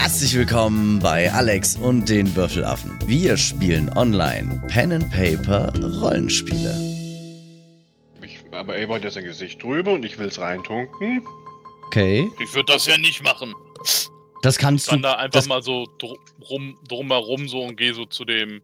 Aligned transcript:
Herzlich 0.00 0.34
willkommen 0.34 0.98
bei 1.00 1.30
Alex 1.30 1.76
und 1.76 2.08
den 2.08 2.34
Würfelaffen. 2.34 2.98
Wir 3.04 3.36
spielen 3.36 3.90
online 3.98 4.62
Pen 4.68 4.92
and 4.92 5.10
Paper 5.10 5.70
Rollenspiele. 6.00 6.74
Ich, 8.24 8.38
aber 8.50 8.78
Eber 8.78 8.94
hat 8.94 9.04
ja 9.04 9.10
sein 9.10 9.24
Gesicht 9.24 9.62
drüber 9.62 9.92
und 9.92 10.02
ich 10.04 10.18
will 10.18 10.28
es 10.28 10.38
reintunken. 10.38 11.22
Okay, 11.86 12.30
Ich 12.42 12.54
würde 12.54 12.72
das 12.72 12.86
ja 12.86 12.96
nicht 12.96 13.22
machen. 13.22 13.54
das 14.40 14.56
kannst 14.56 14.88
Ich 14.88 14.94
du. 14.94 15.00
da 15.02 15.16
einfach 15.16 15.46
mal 15.46 15.62
so 15.62 15.86
drum, 15.98 16.78
drumherum 16.88 17.46
so 17.46 17.60
und 17.62 17.76
gehe 17.76 17.92
so 17.92 18.06
zu 18.06 18.24
dem 18.24 18.62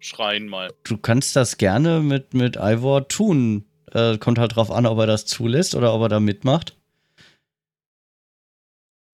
Schrein 0.00 0.48
mal. 0.48 0.72
du 0.82 0.96
kannst 0.96 1.36
das 1.36 1.58
gerne 1.58 2.00
mit, 2.00 2.34
mit 2.34 2.56
Ivor 2.60 3.06
tun. 3.06 3.66
Äh, 3.92 4.18
kommt 4.18 4.38
halt 4.40 4.56
drauf 4.56 4.72
an, 4.72 4.86
ob 4.86 4.98
er 4.98 5.06
das 5.06 5.26
zulässt 5.26 5.76
oder 5.76 5.94
ob 5.94 6.02
er 6.02 6.08
da 6.08 6.18
mitmacht. 6.18 6.76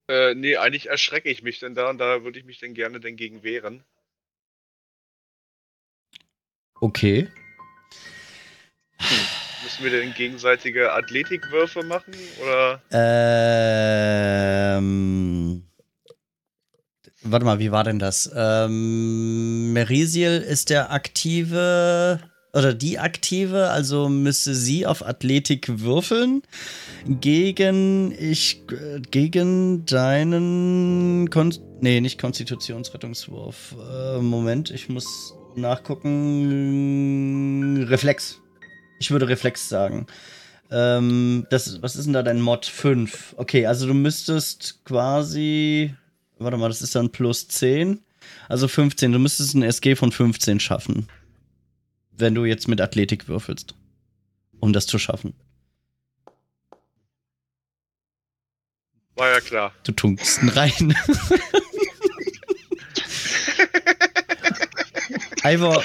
Äh, 0.08 0.34
nee, 0.34 0.56
eigentlich 0.56 0.88
erschrecke 0.88 1.28
ich 1.28 1.42
mich 1.42 1.58
denn 1.58 1.74
da 1.74 1.90
und 1.90 1.98
da 1.98 2.24
würde 2.24 2.38
ich 2.38 2.46
mich 2.46 2.58
dann 2.58 2.72
gerne 2.74 2.98
denn 2.98 3.16
gegen 3.16 3.42
wehren. 3.42 3.84
Okay. 6.80 7.28
Müssen 9.62 9.84
wir 9.84 9.90
denn 9.90 10.14
gegenseitige 10.14 10.92
Athletikwürfe 10.92 11.82
machen? 11.82 12.14
Oder? 12.42 12.80
Ähm. 14.80 15.64
Warte 17.22 17.44
mal, 17.44 17.58
wie 17.58 17.72
war 17.72 17.84
denn 17.84 17.98
das? 17.98 18.30
Ähm, 18.34 19.72
Merisiel 19.72 20.38
ist 20.38 20.70
der 20.70 20.90
aktive 20.92 22.20
oder 22.58 22.74
die 22.74 22.98
aktive, 22.98 23.70
also 23.70 24.08
müsste 24.08 24.52
sie 24.52 24.84
auf 24.84 25.06
Athletik 25.06 25.80
würfeln 25.80 26.42
gegen 27.06 28.12
ich 28.18 28.64
äh, 28.72 29.00
gegen 29.10 29.86
deinen 29.86 31.30
Kon 31.30 31.54
nee, 31.80 32.00
nicht 32.00 32.20
Konstitutionsrettungswurf. 32.20 33.76
Äh, 33.90 34.18
Moment, 34.18 34.72
ich 34.72 34.88
muss 34.88 35.34
nachgucken. 35.54 36.16
Reflex. 37.88 38.40
Ich 38.98 39.12
würde 39.12 39.28
Reflex 39.28 39.68
sagen. 39.68 40.08
Ähm, 40.70 41.46
das, 41.50 41.80
was 41.80 41.94
ist 41.96 42.06
denn 42.06 42.12
da 42.12 42.22
dein 42.24 42.40
Mod? 42.40 42.66
5. 42.66 43.34
Okay, 43.36 43.66
also 43.66 43.86
du 43.86 43.94
müsstest 43.94 44.84
quasi. 44.84 45.94
Warte 46.38 46.56
mal, 46.56 46.66
das 46.68 46.82
ist 46.82 46.96
dann 46.96 47.10
plus 47.10 47.46
10. 47.46 48.00
Also 48.48 48.66
15. 48.66 49.12
Du 49.12 49.20
müsstest 49.20 49.54
ein 49.54 49.62
SG 49.62 49.94
von 49.94 50.10
15 50.10 50.58
schaffen. 50.60 51.06
Wenn 52.18 52.34
du 52.34 52.44
jetzt 52.44 52.68
mit 52.68 52.80
Athletik 52.80 53.28
würfelst. 53.28 53.74
Um 54.60 54.72
das 54.72 54.86
zu 54.86 54.98
schaffen. 54.98 55.34
War 59.14 59.30
ja 59.30 59.40
klar. 59.40 59.72
Du 59.84 59.92
tunkst 59.92 60.42
ihn 60.42 60.48
rein. 60.48 60.96
Ivor, 65.44 65.82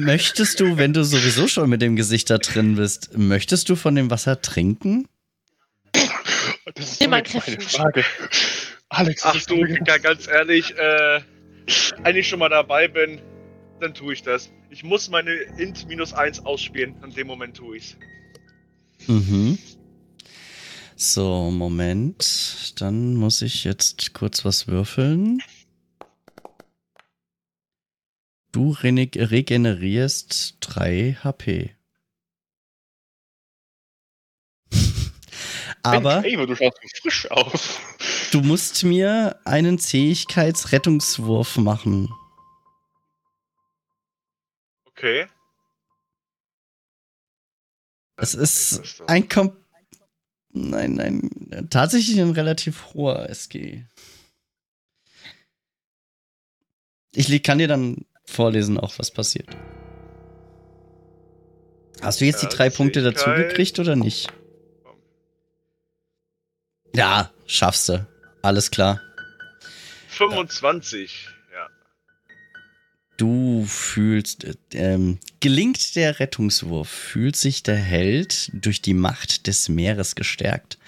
möchtest 0.00 0.60
du, 0.60 0.76
wenn 0.76 0.92
du 0.92 1.04
sowieso 1.04 1.48
schon 1.48 1.68
mit 1.68 1.82
dem 1.82 1.96
Gesicht 1.96 2.30
da 2.30 2.38
drin 2.38 2.76
bist, 2.76 3.16
möchtest 3.18 3.68
du 3.68 3.76
von 3.76 3.94
dem 3.96 4.10
Wasser 4.10 4.40
trinken? 4.40 5.08
Das 6.74 6.92
ist 6.92 7.00
Nimm 7.00 7.10
mal 7.10 7.16
eine 7.16 7.24
kleine 7.24 7.56
Kräften. 7.56 7.68
Frage. 7.68 8.04
Alex, 8.88 9.22
Ach 9.24 9.44
du, 9.44 9.64
ganz 10.02 10.28
ehrlich, 10.28 10.76
äh, 10.76 11.20
wenn 12.02 12.16
ich 12.16 12.28
schon 12.28 12.38
mal 12.38 12.48
dabei 12.48 12.88
bin, 12.88 13.20
dann 13.80 13.94
tue 13.94 14.12
ich 14.12 14.22
das. 14.22 14.50
Ich 14.70 14.84
muss 14.84 15.08
meine 15.08 15.32
Int 15.32 15.86
minus 15.88 16.12
1 16.12 16.44
ausspielen. 16.44 16.94
In 17.02 17.10
dem 17.12 17.26
Moment 17.26 17.56
tue 17.56 17.76
ich's. 17.76 17.96
Mhm. 19.06 19.58
So, 20.96 21.50
Moment. 21.50 22.74
Dann 22.80 23.14
muss 23.14 23.42
ich 23.42 23.64
jetzt 23.64 24.14
kurz 24.14 24.44
was 24.44 24.66
würfeln. 24.66 25.40
Du 28.50 28.70
regenerierst 28.72 30.56
3 30.60 31.18
HP. 31.22 31.76
Aber 35.82 36.24
Eber, 36.24 36.46
du 36.46 36.56
schaust 36.56 36.78
frisch 37.00 37.30
aus. 37.30 37.78
du 38.32 38.40
musst 38.40 38.82
mir 38.84 39.38
einen 39.44 39.78
Zähigkeitsrettungswurf 39.78 41.58
machen. 41.58 42.08
Okay. 44.98 45.28
Es 48.16 48.34
ist 48.34 49.00
ein 49.06 49.28
Kom 49.28 49.56
Nein, 50.50 50.94
nein, 50.94 51.68
tatsächlich 51.70 52.18
ein 52.20 52.32
relativ 52.32 52.94
hoher 52.94 53.30
SG. 53.30 53.84
Ich 57.12 57.42
kann 57.44 57.58
dir 57.58 57.68
dann 57.68 58.06
vorlesen, 58.24 58.76
auch 58.78 58.98
was 58.98 59.12
passiert. 59.12 59.48
Hast 62.00 62.20
du 62.20 62.24
jetzt 62.24 62.42
die 62.42 62.48
drei 62.48 62.70
Punkte 62.70 63.02
dazu 63.02 63.30
gekriegt 63.30 63.78
oder 63.78 63.94
nicht? 63.94 64.32
Ja, 66.92 67.30
schaffst 67.46 67.88
du. 67.88 68.06
Alles 68.42 68.70
klar. 68.72 69.00
25. 70.08 71.28
Du 73.18 73.64
fühlst, 73.66 74.44
äh, 74.44 74.54
ähm, 74.74 75.18
gelingt 75.40 75.96
der 75.96 76.20
Rettungswurf, 76.20 76.88
fühlt 76.88 77.34
sich 77.34 77.64
der 77.64 77.76
Held 77.76 78.48
durch 78.54 78.80
die 78.80 78.94
Macht 78.94 79.48
des 79.48 79.68
Meeres 79.68 80.14
gestärkt 80.14 80.78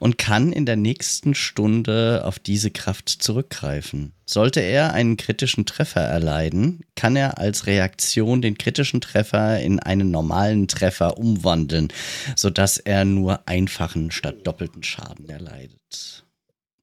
und 0.00 0.18
kann 0.18 0.52
in 0.52 0.66
der 0.66 0.74
nächsten 0.74 1.36
Stunde 1.36 2.22
auf 2.24 2.40
diese 2.40 2.72
Kraft 2.72 3.08
zurückgreifen. 3.08 4.12
Sollte 4.26 4.60
er 4.60 4.94
einen 4.94 5.16
kritischen 5.16 5.64
Treffer 5.64 6.00
erleiden, 6.00 6.80
kann 6.96 7.14
er 7.14 7.38
als 7.38 7.66
Reaktion 7.66 8.42
den 8.42 8.58
kritischen 8.58 9.00
Treffer 9.00 9.60
in 9.60 9.78
einen 9.78 10.10
normalen 10.10 10.66
Treffer 10.66 11.16
umwandeln, 11.18 11.92
sodass 12.34 12.78
er 12.78 13.04
nur 13.04 13.48
einfachen 13.48 14.10
statt 14.10 14.44
doppelten 14.44 14.82
Schaden 14.82 15.28
erleidet. 15.28 16.24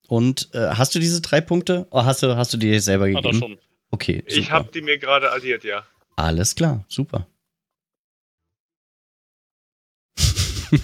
Und 0.08 0.50
äh, 0.54 0.70
hast 0.70 0.96
du 0.96 1.00
diese 1.00 1.20
drei 1.20 1.42
Punkte? 1.42 1.88
Oder 1.92 2.06
hast 2.06 2.24
du, 2.24 2.38
hast 2.38 2.54
du 2.54 2.58
dir 2.58 2.80
selber 2.82 3.08
Hat 3.08 3.16
er 3.16 3.22
gegeben? 3.22 3.40
schon. 3.40 3.73
Okay, 3.94 4.24
Ich 4.26 4.46
super. 4.46 4.50
habe 4.50 4.72
die 4.72 4.82
mir 4.82 4.98
gerade 4.98 5.32
addiert, 5.32 5.64
ja. 5.64 5.86
Alles 6.16 6.56
klar, 6.56 6.84
super. 6.88 7.28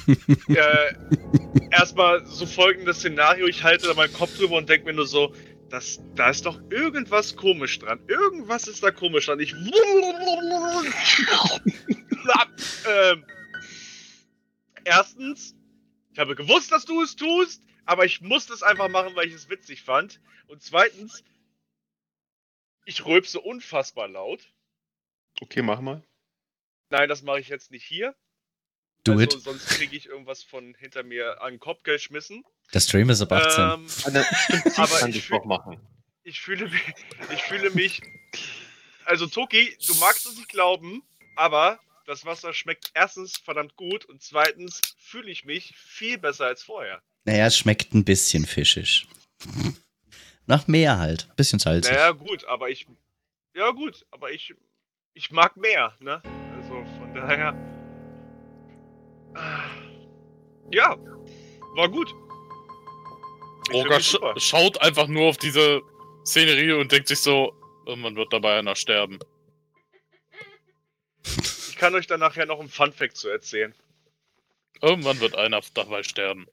äh, 0.47 0.93
erstmal 1.71 2.23
so 2.27 2.45
folgendes 2.45 2.97
Szenario, 2.97 3.47
ich 3.47 3.63
halte 3.63 3.87
da 3.87 3.95
meinen 3.95 4.13
Kopf 4.13 4.37
drüber 4.37 4.57
und 4.57 4.69
denke 4.69 4.85
mir 4.85 4.93
nur 4.93 5.07
so, 5.07 5.33
das, 5.71 5.99
da 6.13 6.29
ist 6.29 6.45
doch 6.45 6.61
irgendwas 6.69 7.35
komisch 7.35 7.79
dran. 7.79 7.99
Irgendwas 8.07 8.67
ist 8.67 8.83
da 8.83 8.91
komisch 8.91 9.25
dran. 9.25 9.39
Ich. 9.39 9.53
ähm, 12.87 13.25
erstens, 14.83 15.55
ich 16.13 16.19
habe 16.19 16.35
gewusst, 16.35 16.71
dass 16.71 16.85
du 16.85 17.01
es 17.01 17.15
tust, 17.15 17.63
aber 17.85 18.05
ich 18.05 18.21
musste 18.21 18.53
es 18.53 18.61
einfach 18.61 18.87
machen, 18.87 19.15
weil 19.15 19.29
ich 19.29 19.33
es 19.33 19.49
witzig 19.49 19.81
fand. 19.81 20.21
Und 20.47 20.61
zweitens, 20.61 21.23
ich 22.89 23.05
rülpse 23.05 23.39
unfassbar 23.39 24.07
laut. 24.07 24.51
Okay, 25.41 25.61
mach 25.61 25.79
mal. 25.79 26.03
Nein, 26.89 27.07
das 27.07 27.21
mache 27.21 27.39
ich 27.39 27.47
jetzt 27.49 27.69
nicht 27.71 27.85
hier. 27.85 28.15
Do 29.03 29.11
also, 29.13 29.23
it. 29.23 29.31
Sonst 29.43 29.67
kriege 29.67 29.95
ich 29.95 30.07
irgendwas 30.07 30.43
von 30.43 30.73
hinter 30.75 31.03
mir 31.03 31.41
an 31.41 31.53
den 31.53 31.59
Kopf 31.59 31.83
geschmissen. 31.83 32.43
Der 32.73 32.79
Stream 32.79 33.09
ist 33.09 33.21
ab 33.21 33.31
18. 33.31 33.63
Ähm, 33.63 33.87
Aber 34.05 34.25
Aber 34.83 34.99
kann 34.99 35.09
ich 35.11 35.23
fühl- 35.23 35.45
machen. 35.45 35.79
ich 36.23 36.41
fühle 36.41 36.67
mich, 36.67 36.81
ich 37.33 37.41
fühle 37.43 37.69
mich. 37.71 38.01
Also 39.05 39.27
Toki, 39.27 39.77
du 39.87 39.93
magst 39.95 40.25
es 40.25 40.35
nicht 40.35 40.49
glauben, 40.49 41.01
aber 41.35 41.79
das 42.05 42.25
Wasser 42.25 42.53
schmeckt 42.53 42.91
erstens 42.95 43.37
verdammt 43.37 43.75
gut 43.75 44.05
und 44.05 44.21
zweitens 44.21 44.81
fühle 44.97 45.31
ich 45.31 45.45
mich 45.45 45.73
viel 45.77 46.17
besser 46.17 46.45
als 46.47 46.63
vorher. 46.63 47.01
naja, 47.25 47.45
es 47.45 47.57
schmeckt 47.57 47.93
ein 47.93 48.03
bisschen 48.03 48.45
fischig. 48.45 49.07
Nach 50.49 50.67
Meer 50.67 50.97
halt. 50.97 51.27
Bisschen 51.35 51.59
salzig. 51.59 51.93
Naja, 51.93 52.09
gut, 52.11 52.43
aber 52.45 52.69
ich. 52.71 52.87
Ja, 53.55 53.69
gut, 53.69 54.03
aber 54.09 54.31
ich. 54.31 54.55
Ich 55.13 55.29
mag 55.29 55.55
mehr, 55.55 55.93
ne? 55.99 56.23
Also 56.55 56.83
von 56.97 57.13
daher. 57.13 57.53
Ah, 59.35 59.69
Ja, 60.71 60.97
war 61.75 61.87
gut. 61.87 62.11
Ich 63.69 63.75
Roger 63.75 63.99
sch 63.99 64.17
schaut 64.37 64.81
einfach 64.81 65.05
nur 65.05 65.29
auf 65.29 65.37
diese 65.37 65.81
Szenerie 66.25 66.71
und 66.71 66.91
denkt 66.91 67.09
sich 67.09 67.19
so, 67.19 67.53
irgendwann 67.85 68.15
wird 68.15 68.33
dabei 68.33 68.57
einer 68.57 68.75
sterben. 68.75 69.19
Ich 71.25 71.75
kann 71.75 71.93
euch 71.93 72.07
dann 72.07 72.21
nachher 72.21 72.47
noch 72.47 72.59
ein 72.59 72.69
Funfact 72.69 73.17
zu 73.17 73.29
erzählen. 73.29 73.75
Irgendwann 74.81 75.19
wird 75.19 75.35
einer 75.35 75.61
dabei 75.75 76.01
sterben. 76.01 76.47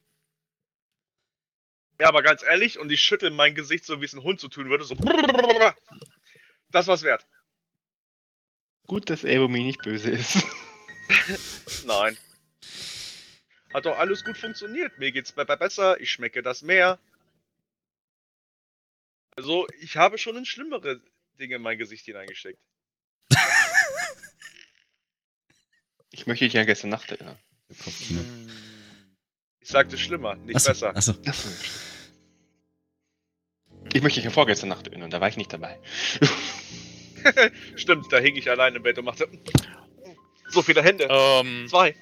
Ja, 1.99 2.09
aber 2.09 2.23
ganz 2.23 2.43
ehrlich, 2.43 2.79
und 2.79 2.91
ich 2.93 3.01
schüttel 3.01 3.31
mein 3.31 3.55
Gesicht 3.55 3.85
so, 3.85 4.01
wie 4.01 4.05
es 4.05 4.13
ein 4.13 4.23
Hund 4.23 4.41
so 4.41 4.49
tun 4.49 4.69
würde, 4.69 4.85
so. 4.85 4.97
Das 6.71 6.89
war's 6.89 7.03
wert. 7.03 7.27
Gut, 8.87 9.09
dass 9.09 9.25
Ebomi 9.25 9.63
nicht 9.63 9.83
böse 9.83 10.11
ist. 10.11 10.45
Nein. 11.87 12.19
Hat 13.73 13.87
doch 13.87 13.97
alles 13.99 14.25
gut 14.25 14.37
funktioniert. 14.37 14.99
Mir 14.99 15.13
geht's 15.13 15.33
be- 15.33 15.45
be- 15.47 15.57
besser, 15.57 16.01
ich 16.01 16.11
schmecke 16.11 16.43
das 16.43 16.63
Meer. 16.63 16.99
Also, 19.37 19.67
ich 19.81 19.97
habe 19.97 20.19
schon 20.19 20.37
in 20.37 20.45
schlimmere 20.45 21.01
Dinge 21.39 21.57
in 21.57 21.63
mein 21.63 21.79
Gesicht 21.79 22.05
hineingesteckt. 22.05 22.59
Ich 26.11 26.27
möchte 26.27 26.45
dich 26.47 26.55
ja 26.55 26.65
gestern 26.65 26.91
Nacht 26.91 27.11
erinnern. 27.11 27.39
Ich 29.67 29.73
sagte 29.73 29.99
schlimmer, 29.99 30.37
nicht 30.37 30.55
Achso, 30.55 30.69
besser. 30.69 30.95
achso. 30.95 31.13
Ich 33.93 34.01
möchte 34.01 34.21
dich 34.21 34.25
ja 34.25 34.31
vorgestern 34.31 34.69
Nacht 34.69 34.87
erinnern, 34.87 35.11
da 35.11 35.21
war 35.21 35.29
ich 35.29 35.37
nicht 35.37 35.53
dabei. 35.53 35.77
Stimmt, 37.75 38.07
da 38.13 38.19
hing 38.21 38.37
ich 38.37 38.49
allein 38.49 38.77
im 38.77 38.85
Bett 38.85 38.97
und 38.99 39.07
machte 39.07 39.27
so 40.51 40.63
viele 40.63 40.85
Hände. 40.85 41.09
Ähm, 41.11 41.67
Zwei. 41.69 41.97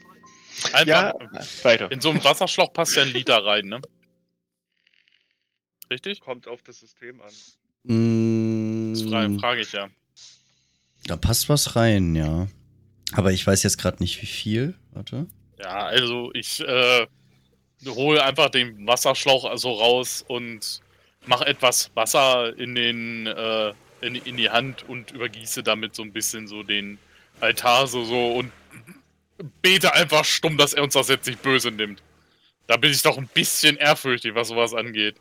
einfach, 0.74 0.86
Ja, 0.86 1.14
weiter. 1.62 1.90
In 1.90 2.02
so 2.02 2.10
einem 2.10 2.22
Wasserschlauch 2.22 2.70
passt 2.74 2.96
ja 2.96 3.02
ein 3.02 3.08
Liter 3.14 3.42
rein, 3.42 3.64
ne? 3.64 3.80
Richtig? 5.90 6.20
Kommt 6.20 6.46
auf 6.46 6.62
das 6.62 6.80
System 6.80 7.22
an. 7.22 7.32
Mm, 7.84 8.92
Das 8.92 9.02
fra 9.04 9.38
frage 9.40 9.62
ich 9.62 9.72
ja. 9.72 9.88
da 11.06 11.16
passt 11.16 11.48
was 11.48 11.76
rein, 11.76 12.14
ja. 12.14 12.46
Aber 13.12 13.32
ich 13.32 13.46
weiß 13.46 13.62
jetzt 13.62 13.78
gerade 13.78 14.02
nicht, 14.02 14.20
wie 14.20 14.26
viel. 14.26 14.78
Warte. 14.92 15.28
Ja, 15.58 15.86
also 15.86 16.30
ich 16.34 16.60
äh, 16.60 17.06
hole 17.86 18.22
einfach 18.22 18.50
den 18.50 18.86
Wasserschlauch 18.86 19.44
also 19.44 19.72
raus 19.72 20.24
und 20.26 20.80
mache 21.26 21.46
etwas 21.46 21.90
Wasser 21.94 22.56
in 22.58 22.74
den 22.74 23.26
äh, 23.26 23.72
in, 24.00 24.16
in 24.16 24.36
die 24.36 24.50
Hand 24.50 24.88
und 24.88 25.12
übergieße 25.12 25.62
damit 25.62 25.94
so 25.94 26.02
ein 26.02 26.12
bisschen 26.12 26.46
so 26.46 26.62
den 26.62 26.98
Altar 27.40 27.86
so, 27.86 28.04
so 28.04 28.34
und 28.34 28.52
bete 29.62 29.92
einfach 29.94 30.24
stumm, 30.24 30.56
dass 30.56 30.74
er 30.74 30.82
uns 30.82 30.94
das 30.94 31.08
jetzt 31.08 31.26
nicht 31.26 31.42
böse 31.42 31.70
nimmt. 31.70 32.02
Da 32.66 32.76
bin 32.76 32.90
ich 32.90 33.02
doch 33.02 33.18
ein 33.18 33.28
bisschen 33.32 33.76
ehrfürchtig, 33.76 34.34
was 34.34 34.48
sowas 34.48 34.74
angeht. 34.74 35.16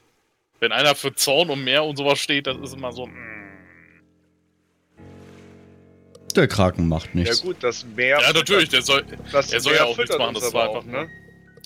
Wenn 0.60 0.72
einer 0.72 0.96
für 0.96 1.14
Zorn 1.14 1.50
und 1.50 1.64
Meer 1.64 1.84
und 1.84 1.98
sowas 1.98 2.20
steht, 2.20 2.48
das 2.48 2.58
ist 2.58 2.74
immer 2.74 2.92
so. 2.92 3.08
mm. 3.08 3.34
Der 6.36 6.48
Kraken 6.48 6.88
macht 6.88 7.10
Ja 7.14 7.22
nichts. 7.22 7.42
gut, 7.42 7.58
das 7.62 7.86
Meer. 7.96 8.20
Ja, 8.22 8.34
natürlich, 8.34 8.70
der 8.70 8.82
soll. 8.82 9.04
Das 9.32 9.52
er 9.52 9.60
soll 9.60 9.74
Meer 9.74 9.82
ja 9.82 9.88
auch 9.88 9.98
nichts 9.98 10.18
machen, 10.18 10.34
das 10.34 10.54
war 10.54 10.70
auch, 10.70 10.78
einfach 10.78 10.90
ne? 10.90 11.10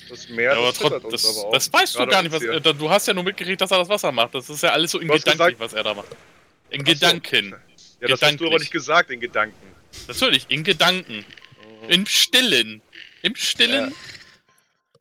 Das 0.09 0.27
Ja, 0.29 0.35
Meer 0.35 0.51
aber 0.57 0.67
das 0.71 0.81
uns 0.81 1.11
das, 1.23 1.37
aber 1.37 1.47
auch. 1.47 1.51
das 1.53 1.73
weißt 1.73 1.95
du 1.99 2.07
gar 2.07 2.21
nicht, 2.23 2.31
was. 2.31 2.41
Äh, 2.43 2.61
du 2.61 2.89
hast 2.89 3.07
ja 3.07 3.13
nur 3.13 3.23
mitgekriegt, 3.23 3.59
dass 3.61 3.71
er 3.71 3.79
das 3.79 3.89
Wasser 3.89 4.11
macht. 4.11 4.33
Das 4.35 4.49
ist 4.49 4.61
ja 4.63 4.69
alles 4.71 4.91
so 4.91 4.99
in 4.99 5.07
Gedanken, 5.07 5.31
gesagt- 5.37 5.59
was 5.59 5.73
er 5.73 5.83
da 5.83 5.93
macht. 5.93 6.07
In 6.69 6.81
Ach 6.81 6.85
so. 6.87 6.93
Gedanken. 6.93 7.55
Ja, 7.99 8.07
das 8.09 8.21
hast 8.21 8.39
du 8.39 8.47
aber 8.47 8.59
nicht 8.59 8.71
gesagt 8.71 9.09
in 9.09 9.19
Gedanken. 9.19 9.75
Natürlich, 10.07 10.45
in 10.49 10.63
Gedanken. 10.63 11.25
Im 11.87 12.05
Stillen. 12.05 12.81
Im 13.21 13.35
Stillen. 13.35 13.93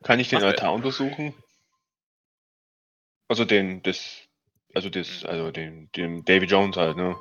Kann 0.03 0.19
ich 0.19 0.29
den 0.29 0.37
Mach 0.37 0.43
er. 0.43 0.49
Altar 0.49 0.73
untersuchen? 0.73 1.33
Also 3.27 3.45
den, 3.45 3.83
das, 3.83 4.03
also 4.73 4.89
das, 4.89 5.25
also 5.25 5.51
den, 5.51 5.91
den 5.95 6.23
Davy 6.25 6.45
Jones 6.45 6.77
halt, 6.77 6.95
ne? 6.97 7.15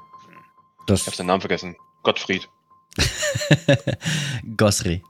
Ich 0.81 0.87
Das 0.87 1.07
hab 1.07 1.15
seinen 1.15 1.27
Namen 1.27 1.41
vergessen. 1.41 1.77
Gottfried. 2.05 2.49
Gosri. 4.57 5.03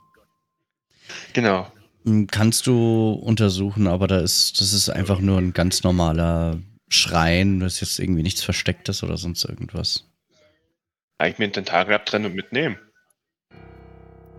Genau. 1.34 1.70
Mm, 2.06 2.26
Kannst 2.26 2.66
du 2.66 3.10
untersuchen, 3.12 3.86
aber 3.86 4.06
da 4.06 4.20
ist, 4.20 4.60
das 4.60 4.72
ist 4.72 4.88
einfach 4.88 5.18
nur 5.20 5.38
ein 5.38 5.52
ganz 5.52 5.82
normaler 5.82 6.60
Schrein. 6.88 7.60
Das 7.60 7.74
ist 7.74 7.80
jetzt 7.80 7.98
irgendwie 7.98 8.22
nichts 8.22 8.42
Verstecktes 8.42 9.02
oder 9.02 9.16
sonst 9.16 9.44
irgendwas. 9.44 10.04
Eigentlich 11.18 11.38
mir 11.38 11.44
ein 11.46 11.52
Tentakel 11.52 11.94
abtrennen 11.94 12.30
und 12.30 12.36
mitnehmen. 12.36 12.78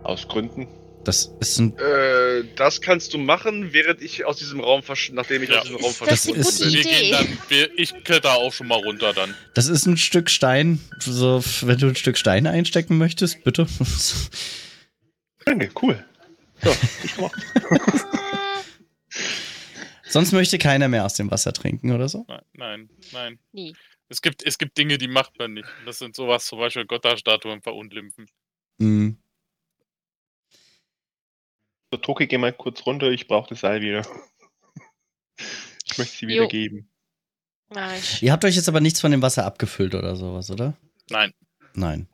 Aus 0.02 0.26
Gründen. 0.28 0.66
Das 1.04 1.30
ist 1.40 1.58
ein. 1.58 1.76
Äh, 1.78 2.44
das 2.56 2.80
kannst 2.80 3.14
du 3.14 3.18
machen, 3.18 3.72
während 3.72 4.02
ich 4.02 4.24
aus 4.24 4.36
diesem 4.38 4.60
Raum 4.60 4.82
versch 4.82 5.10
nachdem 5.12 5.42
ich 5.42 5.50
Ja. 5.50 5.58
aus 5.58 5.64
diesem 5.64 5.76
Raum 5.80 5.94
Das 6.06 6.24
verschwunden 6.26 6.40
ist- 6.40 6.60
bin. 6.60 6.72
Wir 6.72 6.80
Idee. 6.80 6.90
gehen 7.00 7.12
dann. 7.12 7.26
Wir, 7.48 7.78
ich 7.78 8.04
kletter 8.04 8.34
auch 8.34 8.52
schon 8.52 8.66
mal 8.68 8.76
runter 8.78 9.12
dann. 9.12 9.34
Das 9.54 9.68
ist 9.68 9.86
ein 9.86 9.96
Stück 9.96 10.28
Stein. 10.30 10.80
So, 10.98 11.42
wenn 11.62 11.78
du 11.78 11.88
ein 11.88 11.96
Stück 11.96 12.16
Stein 12.18 12.46
einstecken 12.46 12.96
möchtest, 12.98 13.44
bitte. 13.44 13.66
Okay, 15.46 15.70
cool. 15.80 16.04
So, 16.62 16.74
ich 17.04 17.14
komm 17.14 17.24
auch. 17.26 17.34
Sonst 20.08 20.32
möchte 20.32 20.58
keiner 20.58 20.88
mehr 20.88 21.04
aus 21.04 21.14
dem 21.14 21.30
Wasser 21.30 21.52
trinken 21.52 21.92
oder 21.92 22.08
so. 22.08 22.24
Nein, 22.28 22.42
nein, 22.54 22.90
nein. 23.12 23.38
Nie. 23.52 23.76
Es 24.08 24.22
gibt, 24.22 24.42
es 24.44 24.56
gibt 24.56 24.78
Dinge, 24.78 24.96
die 24.96 25.08
macht 25.08 25.38
man 25.38 25.52
nicht. 25.52 25.68
Das 25.84 25.98
sind 25.98 26.16
sowas, 26.16 26.46
zum 26.46 26.58
Beispiel 26.58 26.86
Götterstatuen 26.86 27.60
verunglimpfen. 27.60 28.26
Mm. 28.78 29.10
So, 31.92 31.98
Toki, 31.98 32.26
geh 32.26 32.38
mal 32.38 32.52
kurz 32.52 32.86
runter, 32.86 33.10
ich 33.10 33.28
brauche 33.28 33.50
das 33.50 33.60
Seil 33.60 33.82
wieder. 33.82 34.06
Ich 35.84 35.98
möchte 35.98 36.16
sie 36.16 36.26
wieder 36.26 36.42
Jo. 36.42 36.48
geben. 36.48 36.90
Ich. 37.98 38.22
Ihr 38.22 38.32
habt 38.32 38.44
euch 38.46 38.56
jetzt 38.56 38.68
aber 38.68 38.80
nichts 38.80 39.00
von 39.00 39.10
dem 39.10 39.20
Wasser 39.20 39.44
abgefüllt 39.44 39.94
oder 39.94 40.16
sowas, 40.16 40.50
oder? 40.50 40.74
Nein, 41.10 41.32
Nein. 41.74 42.08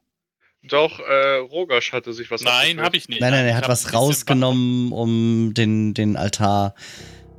Doch, 0.68 0.98
äh, 0.98 1.36
Rogasch 1.36 1.92
hatte 1.92 2.12
sich 2.12 2.30
was 2.30 2.42
nein, 2.42 2.80
habe 2.80 2.96
ich 2.96 3.08
nicht. 3.08 3.20
Nein, 3.20 3.32
nein, 3.32 3.46
er 3.46 3.56
hat 3.56 3.68
was 3.68 3.92
rausgenommen, 3.92 4.92
um 4.92 5.52
den, 5.52 5.92
den 5.92 6.16
Altar, 6.16 6.74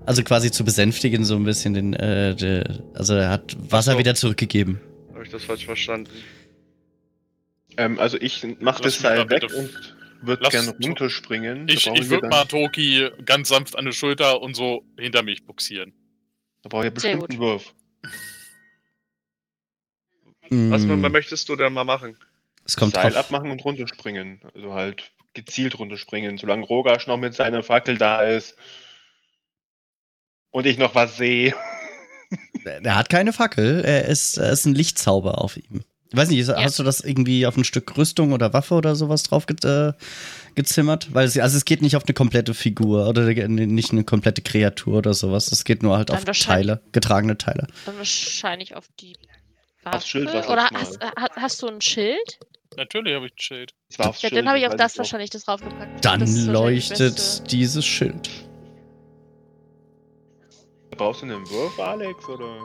also 0.06 0.24
quasi 0.24 0.52
zu 0.52 0.64
besänftigen, 0.64 1.26
so 1.26 1.36
ein 1.36 1.44
bisschen 1.44 1.74
den, 1.74 1.94
äh, 1.94 2.36
de, 2.36 2.64
also 2.94 3.16
er 3.16 3.30
hat 3.30 3.56
Wasser 3.58 3.94
so. 3.94 3.98
wieder 3.98 4.14
zurückgegeben. 4.14 4.80
Habe 5.14 5.24
ich 5.24 5.32
das 5.32 5.44
falsch 5.44 5.66
verstanden? 5.66 6.12
Ähm, 7.78 8.00
also 8.00 8.18
ich 8.22 8.46
mach 8.60 8.80
Lass 8.80 8.82
das 8.82 9.00
Seil 9.00 9.28
weg 9.30 9.44
und 9.44 9.96
würde 10.22 10.50
gerne 10.50 10.76
runterspringen. 10.82 11.68
Ich, 11.68 11.86
da 11.86 11.94
ich 11.94 12.10
würde 12.10 12.28
mal 12.28 12.46
Toki 12.46 13.10
ganz 13.26 13.50
sanft 13.50 13.78
an 13.78 13.86
die 13.86 13.92
Schulter 13.92 14.42
und 14.42 14.56
so 14.56 14.84
hinter 15.00 15.24
mich 15.24 15.46
buxieren. 15.46 15.94
Da 16.62 16.70
brauche 16.70 16.84
ich 16.84 16.86
ja 16.86 16.90
bestimmt 16.92 17.30
einen 17.30 17.40
Wurf. 17.40 17.74
Was 20.44 20.84
Mm, 20.84 21.02
was 21.02 21.12
möchtest 21.12 21.50
du 21.50 21.56
denn 21.56 21.74
mal 21.74 21.84
machen? 21.84 22.18
Es 22.66 22.76
kommt 22.78 22.96
Seil 22.96 23.12
drauf. 23.12 23.26
abmachen 23.26 23.52
und 23.52 23.64
runterspringen. 23.64 24.42
Also 24.54 24.74
halt 24.74 25.12
gezielt 25.34 25.78
runterspringen, 25.80 26.38
solange 26.38 26.66
Rogasch 26.66 27.08
noch 27.08 27.18
mit 27.18 27.34
seiner 27.34 27.64
Fackel 27.64 27.98
da 27.98 28.22
ist. 28.22 28.56
Und 30.52 30.66
ich 30.66 30.78
noch 30.78 30.96
was 30.96 31.18
sehe. 31.18 31.54
Er 32.66 32.96
hat 32.96 33.10
keine 33.10 33.32
Fackel, 33.32 33.84
er 33.86 34.06
ist, 34.06 34.38
er 34.38 34.50
ist 34.52 34.66
ein 34.66 34.74
Lichtzauber 34.74 35.40
auf 35.40 35.56
ihm. 35.56 35.84
Ich 36.10 36.18
weiß 36.18 36.30
nicht, 36.30 36.40
ist- 36.40 36.48
Ja. 36.48 36.64
hast 36.64 36.80
du 36.80 36.84
das 36.84 37.00
irgendwie 37.02 37.46
auf 37.46 37.56
ein 37.56 37.64
Stück 37.64 37.96
Rüstung 37.96 38.34
oder 38.34 38.54
Waffe 38.54 38.74
oder 38.74 38.96
sowas 38.96 39.22
drauf 39.22 39.46
ge 39.46 39.56
äh, 39.64 39.94
gezimmert? 40.56 41.14
Weil 41.14 41.28
es, 41.28 41.38
also 41.38 41.58
es 41.58 41.66
geht 41.66 41.84
nicht 41.84 41.96
auf 41.96 42.06
eine 42.06 42.16
komplette 42.16 42.56
Figur 42.56 43.08
oder 43.08 43.26
nicht 43.48 43.92
eine 43.92 44.04
komplette 44.04 44.42
Kreatur 44.42 44.98
oder 44.98 45.14
sowas. 45.14 45.52
Es 45.52 45.64
geht 45.64 45.84
nur 45.84 45.96
halt 45.96 46.10
Dann 46.10 46.18
auf 46.28 46.38
Teile, 46.40 46.82
getragene 46.92 47.38
Teile. 47.38 47.68
Dann 47.86 47.98
wahrscheinlich 48.00 48.76
auf 48.76 48.88
die 49.00 49.16
Waffe. 49.84 49.98
Aufs 49.98 50.08
Schild 50.08 50.28
Oder 50.30 50.68
hast, 50.74 51.00
ha- 51.04 51.30
hast 51.36 51.62
du 51.62 51.68
ein 51.68 51.82
Schild? 51.82 52.40
Natürlich 52.78 53.16
habe 53.16 53.28
ich 53.28 53.34
ein 53.34 53.40
Schild. 53.40 53.74
Das 53.90 54.00
war 54.00 54.10
aufs 54.10 54.22
Ja, 54.22 54.30
Schild, 54.30 54.40
dann 54.40 54.50
habe 54.50 54.60
ich 54.60 54.68
auf 54.68 54.76
das 54.76 54.98
wahrscheinlich 54.98 55.30
das 55.30 55.46
draufgepackt. 55.46 56.04
Dann 56.04 56.20
das 56.20 56.46
leuchtet 56.46 57.52
dieses 57.52 57.86
Schild. 57.86 58.30
Brauchst 60.98 61.22
du 61.22 61.26
einen 61.26 61.50
Wurf, 61.50 61.80
Alex? 61.80 62.28
Oder 62.30 62.60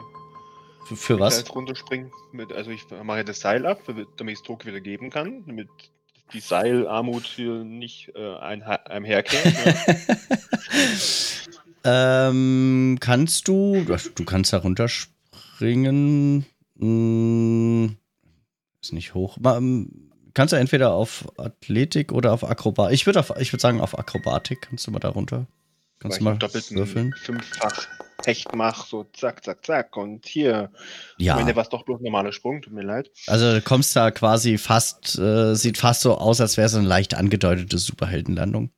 Für, 0.87 0.95
für 0.95 1.19
was? 1.19 1.37
jetzt 1.37 1.53
runterspringen? 1.53 2.11
Mit, 2.31 2.51
also 2.53 2.71
ich 2.71 2.81
mache 3.03 3.25
das 3.25 3.39
Seil 3.41 3.65
ab, 3.65 3.81
damit 3.87 4.33
ich 4.33 4.39
es 4.39 4.43
Toki 4.43 4.67
wieder 4.67 4.79
geben 4.79 5.09
kann, 5.09 5.43
damit 5.45 5.67
die 6.33 6.39
Seilarmut 6.39 7.25
hier 7.25 7.63
nicht 7.63 8.11
äh, 8.15 8.35
ein, 8.37 8.63
einherkehrt. 8.63 9.45
Ne? 9.45 9.97
ähm, 11.83 12.97
kannst 13.01 13.47
du, 13.49 13.85
du 14.15 14.25
kannst 14.25 14.53
da 14.53 14.57
runterspringen. 14.59 16.45
Hm, 16.79 17.97
ist 18.81 18.93
nicht 18.93 19.13
hoch. 19.13 19.37
Ähm, 19.45 20.11
Kannst 20.33 20.53
du 20.53 20.57
entweder 20.57 20.93
auf 20.93 21.27
Athletik 21.37 22.13
oder 22.13 22.31
auf 22.31 22.45
Akrobatik. 22.49 22.93
Ich 22.95 23.05
würde 23.05 23.19
auf, 23.19 23.33
ich 23.37 23.51
würde 23.51 23.61
sagen 23.61 23.81
auf 23.81 23.99
Akrobatik. 23.99 24.61
Kannst 24.61 24.87
du 24.87 24.91
mal 24.91 24.99
da 24.99 25.09
runter? 25.09 25.45
Kannst 25.99 26.19
du 26.19 26.23
mal 26.23 26.37
doppelten 26.37 26.77
würfeln? 26.77 27.13
fünffach 27.21 27.87
Hecht 28.25 28.55
mach, 28.55 28.85
so 28.85 29.03
zack, 29.13 29.43
zack, 29.43 29.65
zack. 29.65 29.97
Und 29.97 30.25
hier, 30.27 30.71
Ja. 31.17 31.33
am 31.33 31.39
Ende 31.41 31.55
war 31.55 31.63
es 31.63 31.69
doch 31.69 31.83
bloß 31.83 32.01
normaler 32.01 32.31
Sprung, 32.31 32.61
tut 32.61 32.71
mir 32.71 32.83
leid. 32.83 33.09
Also 33.27 33.51
du 33.51 33.61
kommst 33.61 33.95
da 33.95 34.11
quasi 34.11 34.57
fast, 34.57 35.17
äh, 35.17 35.55
sieht 35.55 35.77
fast 35.77 36.01
so 36.01 36.15
aus, 36.17 36.39
als 36.39 36.55
wäre 36.55 36.67
es 36.67 36.75
eine 36.75 36.87
leicht 36.87 37.15
angedeutete 37.15 37.77
Superheldenlandung. 37.77 38.71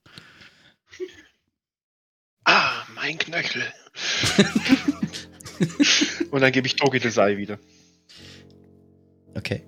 Ah, 2.46 2.84
mein 2.96 3.18
Knöchel. 3.18 3.64
Und 6.32 6.42
dann 6.42 6.52
gebe 6.52 6.66
ich 6.68 6.76
Toki 6.78 7.00
Seil 7.10 7.38
wieder. 7.38 7.60
Okay. 9.36 9.64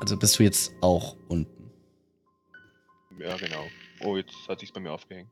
Also 0.00 0.16
bist 0.16 0.38
du 0.38 0.42
jetzt 0.42 0.72
auch 0.80 1.16
unten. 1.28 1.70
Ja, 3.18 3.36
genau. 3.36 3.66
Oh, 4.00 4.16
jetzt 4.16 4.34
hat 4.48 4.60
sich's 4.60 4.72
bei 4.72 4.80
mir 4.80 4.90
aufgehängt. 4.92 5.30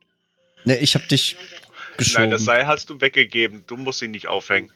Ne, 0.64 0.76
ich 0.78 0.95
hab 0.95 1.09
dich 1.09 1.37
geschoben. 1.97 2.23
Nein, 2.25 2.31
das 2.31 2.45
Seil 2.45 2.66
hast 2.66 2.88
du 2.90 3.00
weggegeben. 3.00 3.64
Du 3.66 3.76
musst 3.76 4.00
ihn 4.02 4.12
nicht 4.12 4.28
aufhängen. 4.28 4.71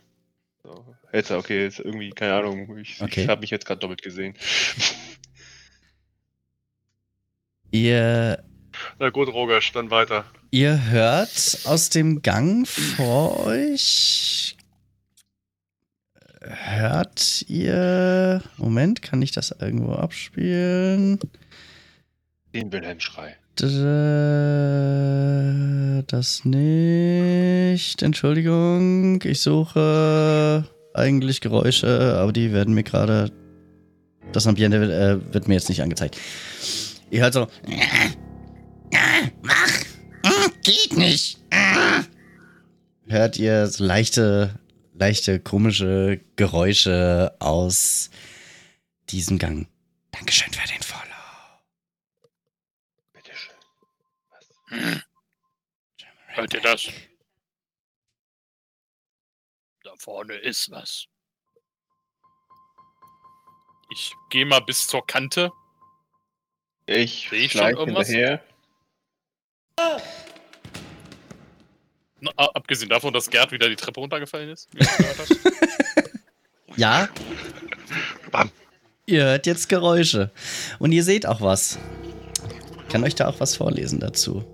So. 0.65 0.85
Jetzt, 1.13 1.31
okay, 1.31 1.63
jetzt 1.63 1.79
irgendwie, 1.79 2.11
keine 2.11 2.35
Ahnung. 2.35 2.77
Ich, 2.79 3.01
Okay. 3.01 3.23
ich 3.23 3.29
habe 3.29 3.41
mich 3.41 3.51
jetzt 3.51 3.65
gerade 3.67 3.79
doppelt 3.81 4.03
gesehen. 4.03 4.35
Ihr, 7.71 8.43
Na 8.99 9.11
gut, 9.11 9.29
Rogasch, 9.29 9.73
dann 9.73 9.91
weiter. 9.91 10.25
ihr 10.51 10.85
hört 10.91 11.59
aus 11.65 11.91
dem 11.91 12.23
Gang 12.23 12.67
vor 12.67 13.47
euch 13.47 14.56
hört 16.49 17.45
ihr. 17.49 18.43
Moment, 18.57 19.03
kann 19.03 19.23
ich 19.23 19.33
das 19.33 19.55
irgendwo 19.59 19.93
abspielen? 19.93 21.19
Den 22.55 22.73
Wilhelm-Schrei. 22.73 23.37
Das 26.07 26.45
nicht. 26.45 28.03
Entschuldigung, 28.03 29.23
ich 29.23 29.41
suche 29.41 30.65
eigentlich 30.93 31.41
Geräusche, 31.41 32.17
aber 32.19 32.33
die 32.33 32.53
werden 32.53 32.75
mir 32.75 32.83
gerade. 32.83 33.31
Das 34.33 34.47
Ambiente 34.47 34.81
wird, 34.81 34.91
äh, 34.91 35.33
wird 35.33 35.49
mir 35.49 35.55
jetzt 35.55 35.69
nicht 35.69 35.83
angezeigt. 35.83 36.19
Ihr 37.11 37.23
hört 37.23 37.33
so. 37.33 37.47
Mach! 39.43 39.87
Geht 40.63 40.97
nicht! 40.97 41.39
Hört 43.07 43.39
ihr 43.39 43.69
so 43.69 43.85
leichte, 43.85 44.51
leichte, 44.99 45.41
komische 45.41 46.21
Geräusche 46.37 47.37
aus 47.39 48.11
diesem 49.11 49.39
Gang. 49.39 49.69
Dankeschön 50.11 50.53
für 50.53 50.67
den 50.69 50.83
Follow. 50.83 51.03
Bitteschön. 53.13 53.55
Was? 54.31 55.05
Hört 56.29 56.55
ihr 56.55 56.61
das? 56.61 56.89
Da 59.85 59.93
vorne 59.99 60.35
ist 60.35 60.71
was. 60.71 61.07
Ich 63.93 64.13
gehe 64.31 64.47
mal 64.47 64.61
bis 64.61 64.87
zur 64.87 65.07
Kante. 65.07 65.53
Ich 66.87 67.29
Sehe 67.31 67.41
ich 67.45 67.53
schon 67.53 67.61
schleiche 67.61 67.79
irgendwas? 67.79 68.09
hinterher. 68.09 68.45
Na, 72.21 72.31
abgesehen 72.37 72.89
davon, 72.89 73.13
dass 73.13 73.29
Gerd 73.29 73.53
wieder 73.53 73.69
die 73.69 73.77
Treppe 73.77 74.01
runtergefallen 74.01 74.51
ist. 74.51 74.69
wie 74.73 74.79
du 74.79 74.87
gehört 74.97 75.19
hast. 75.19 75.37
Ja. 76.79 77.09
Bam. 78.31 78.51
Ihr 79.07 79.25
hört 79.25 79.47
jetzt 79.47 79.71
Geräusche. 79.71 80.31
Und 80.79 80.93
ihr 80.93 81.05
seht 81.05 81.25
auch 81.25 81.41
was. 81.41 81.79
Ich 82.83 82.89
kann 82.93 83.03
euch 83.03 83.15
da 83.15 83.29
auch 83.29 83.41
was 83.41 83.57
vorlesen 83.57 83.99
dazu. 83.99 84.45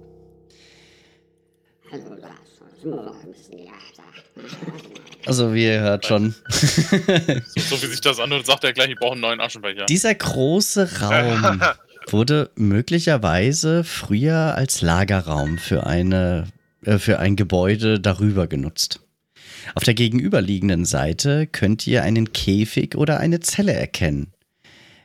Also, 5.27 5.55
wie 5.55 5.65
ihr 5.67 5.81
hört 5.81 6.07
schon. 6.07 6.35
so, 6.49 7.77
so 7.77 7.83
wie 7.83 7.87
sich 7.87 8.01
das 8.01 8.19
anhört, 8.19 8.47
sagt 8.47 8.65
er 8.65 8.73
gleich, 8.73 8.91
ich 8.91 8.99
brauche 8.99 9.13
einen 9.13 9.21
neuen 9.21 9.41
Aschenbecher. 9.41 9.87
Dieser 9.87 10.15
große 10.15 11.01
Raum 11.01 11.61
wurde 12.11 12.51
möglicherweise 12.57 13.85
früher 13.85 14.55
als 14.57 14.81
Lagerraum 14.81 15.59
für, 15.59 15.87
eine, 15.87 16.49
äh, 16.85 16.99
für 16.99 17.19
ein 17.19 17.37
Gebäude 17.37 18.01
darüber 18.01 18.47
genutzt. 18.47 19.01
Auf 19.75 19.85
der 19.85 19.95
gegenüberliegenden 19.95 20.85
Seite 20.85 21.47
könnt 21.47 21.87
ihr 21.87 22.03
einen 22.03 22.33
Käfig 22.33 22.97
oder 22.97 23.21
eine 23.21 23.41
Zelle 23.41 23.73
erkennen, 23.73 24.33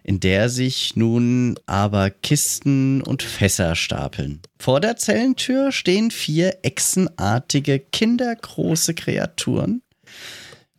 in 0.03 0.19
der 0.19 0.49
sich 0.49 0.95
nun 0.95 1.59
aber 1.65 2.09
Kisten 2.09 3.01
und 3.01 3.23
Fässer 3.23 3.75
stapeln. 3.75 4.41
Vor 4.59 4.79
der 4.79 4.97
Zellentür 4.97 5.71
stehen 5.71 6.11
vier 6.11 6.57
echsenartige, 6.63 7.79
kindergroße 7.79 8.93
Kreaturen, 8.93 9.81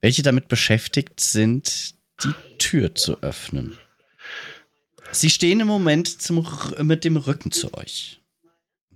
welche 0.01 0.23
damit 0.23 0.49
beschäftigt 0.49 1.21
sind, 1.21 1.95
die 2.25 2.35
Tür 2.59 2.95
zu 2.95 3.23
öffnen. 3.23 3.79
Sie 5.13 5.31
stehen 5.31 5.61
im 5.61 5.69
Moment 5.69 6.21
zum, 6.21 6.47
mit 6.83 7.05
dem 7.05 7.17
Rücken 7.17 7.51
zu 7.51 7.73
euch. 7.75 8.21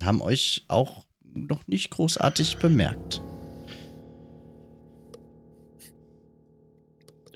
Haben 0.02 0.20
euch 0.20 0.64
auch 0.68 1.04
noch 1.34 1.66
nicht 1.66 1.90
großartig 1.90 2.58
bemerkt. 2.58 3.20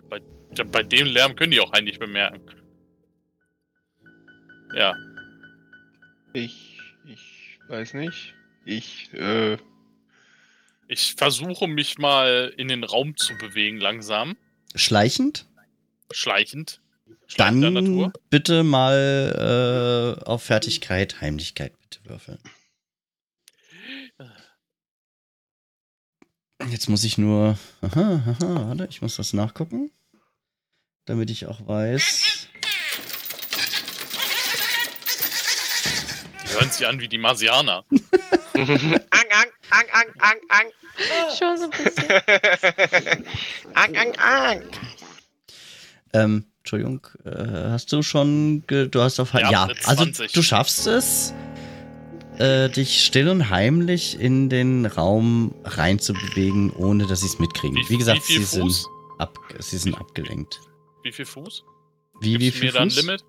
Bei, 0.08 0.20
bei 0.64 0.82
dem 0.82 1.06
Lärm 1.06 1.36
können 1.36 1.50
die 1.52 1.60
auch 1.60 1.72
eigentlich 1.72 1.98
bemerken. 1.98 2.40
Ja, 4.74 4.94
Ich, 6.32 6.80
ich 7.06 7.58
weiß 7.68 7.94
nicht. 7.94 8.34
Ich, 8.64 9.12
äh, 9.14 9.56
ich 10.88 11.14
versuche 11.16 11.66
mich 11.68 11.98
mal 11.98 12.52
in 12.56 12.68
den 12.68 12.84
Raum 12.84 13.16
zu 13.16 13.36
bewegen, 13.38 13.78
langsam, 13.78 14.36
Schleichend? 14.74 15.46
schleichend. 16.12 16.80
Schleichender 17.28 17.70
Dann 17.70 17.84
Natur. 17.84 18.12
bitte 18.30 18.62
mal 18.64 20.16
äh, 20.20 20.24
auf 20.24 20.42
Fertigkeit, 20.42 21.20
Heimlichkeit 21.20 21.72
bitte 21.80 22.04
würfeln. 22.08 22.38
Jetzt 26.70 26.88
muss 26.88 27.04
ich 27.04 27.18
nur. 27.18 27.58
Aha, 27.82 28.22
aha, 28.26 28.68
warte, 28.68 28.86
ich 28.90 29.02
muss 29.02 29.16
das 29.16 29.32
nachgucken. 29.32 29.90
Damit 31.04 31.30
ich 31.30 31.46
auch 31.46 31.66
weiß. 31.66 32.48
Die 36.44 36.54
hören 36.54 36.70
sich 36.70 36.86
an 36.86 36.98
wie 37.00 37.08
die 37.08 37.18
Marsianer. 37.18 37.84
ang, 38.54 38.68
ang, 39.30 39.50
ang, 39.70 39.86
ang, 39.92 40.08
ang, 40.18 40.36
ang. 40.48 40.66
Schon 41.38 41.58
so 41.58 41.64
ein 41.64 41.70
bisschen. 41.70 42.08
ang, 43.74 43.96
ang, 43.96 44.14
ang. 44.18 44.62
Ähm, 46.14 46.46
Entschuldigung, 46.60 47.06
äh, 47.24 47.70
hast 47.70 47.92
du 47.92 48.02
schon. 48.02 48.64
Ge 48.66 48.88
du 48.88 49.02
hast 49.02 49.20
auf. 49.20 49.34
Ja, 49.34 49.50
Ja, 49.50 49.68
also 49.84 50.04
20. 50.04 50.32
du 50.32 50.42
schaffst 50.42 50.86
es, 50.86 51.34
äh, 52.38 52.68
dich 52.68 53.04
still 53.04 53.28
und 53.28 53.50
heimlich 53.50 54.18
in 54.20 54.48
den 54.48 54.86
Raum 54.86 55.54
reinzubewegen, 55.64 56.70
ohne 56.72 57.06
dass 57.06 57.20
sie 57.20 57.26
es 57.26 57.38
mitkriegen. 57.38 57.76
Wie, 57.88 57.96
gesagt, 57.98 58.28
wie 58.28 58.38
sie, 58.38 58.60
Fuß? 58.60 58.82
sind 58.82 58.90
ab, 59.18 59.38
sie 59.58 59.78
sind 59.78 59.98
abgelenkt. 59.98 60.60
Wie 61.02 61.12
viel 61.12 61.26
Fuß? 61.26 61.64
Wie, 62.20 62.34
wie 62.34 62.38
Gibst 62.38 62.56
du 62.56 62.60
viel 62.60 62.68
mir 62.68 62.72
da 62.72 62.80
ein 62.80 62.90
Fuß? 62.90 63.02
Limit? 63.02 63.24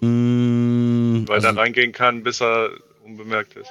Mm, 0.00 1.28
Weil 1.28 1.36
also, 1.36 1.48
er 1.48 1.56
reingehen 1.56 1.92
kann, 1.92 2.22
bis 2.22 2.40
er 2.40 2.70
unbemerkt 3.04 3.56
ist. 3.56 3.70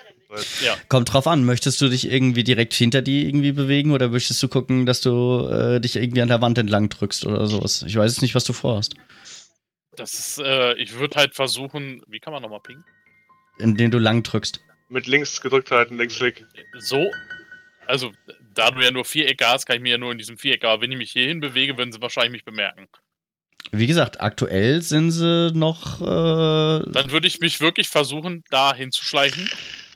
Ja. 0.61 0.75
kommt 0.89 1.13
drauf 1.13 1.25
an. 1.25 1.45
Möchtest 1.45 1.79
du 1.79 1.87
dich 1.87 2.11
irgendwie 2.11 2.43
direkt 2.43 2.73
hinter 2.73 3.01
die 3.01 3.27
irgendwie 3.27 3.53
bewegen 3.53 3.91
oder 3.91 4.09
möchtest 4.09 4.43
du 4.43 4.49
gucken, 4.49 4.85
dass 4.85 4.99
du 4.99 5.47
äh, 5.47 5.79
dich 5.79 5.95
irgendwie 5.95 6.21
an 6.21 6.27
der 6.27 6.41
Wand 6.41 6.57
entlang 6.57 6.89
drückst 6.89 7.25
oder 7.25 7.47
sowas? 7.47 7.83
Ich 7.87 7.95
weiß 7.95 8.11
jetzt 8.11 8.21
nicht, 8.21 8.35
was 8.35 8.43
du 8.43 8.51
vorhast. 8.51 8.95
Das 9.95 10.13
ist, 10.13 10.39
äh, 10.39 10.73
ich 10.75 10.99
würde 10.99 11.15
halt 11.15 11.33
versuchen, 11.33 12.01
wie 12.07 12.19
kann 12.19 12.33
man 12.33 12.41
nochmal 12.41 12.59
pingen? 12.59 12.83
Indem 13.59 13.91
du 13.91 13.97
lang 13.99 14.23
drückst. 14.23 14.61
Mit 14.89 15.07
links 15.07 15.41
gedrückt 15.41 15.71
halten, 15.71 15.97
links 15.97 16.15
klick. 16.17 16.45
So, 16.77 17.11
also, 17.85 18.11
da 18.53 18.71
du 18.71 18.81
ja 18.81 18.91
nur 18.91 19.05
Vierecke 19.05 19.47
hast, 19.47 19.65
kann 19.65 19.77
ich 19.77 19.81
mir 19.81 19.91
ja 19.91 19.97
nur 19.97 20.11
in 20.11 20.17
diesem 20.17 20.37
Viereck, 20.37 20.63
aber 20.63 20.81
wenn 20.81 20.91
ich 20.91 20.97
mich 20.97 21.11
hierhin 21.11 21.39
bewege, 21.39 21.77
würden 21.77 21.91
sie 21.91 22.01
wahrscheinlich 22.01 22.31
mich 22.31 22.45
bemerken. 22.45 22.87
Wie 23.71 23.87
gesagt, 23.87 24.21
aktuell 24.21 24.81
sind 24.81 25.11
sie 25.11 25.51
noch. 25.53 25.99
Äh, 26.01 26.05
Dann 26.91 27.11
würde 27.11 27.27
ich 27.27 27.39
mich 27.39 27.59
wirklich 27.59 27.89
versuchen, 27.89 28.43
da 28.49 28.73
hinzuschleichen, 28.73 29.49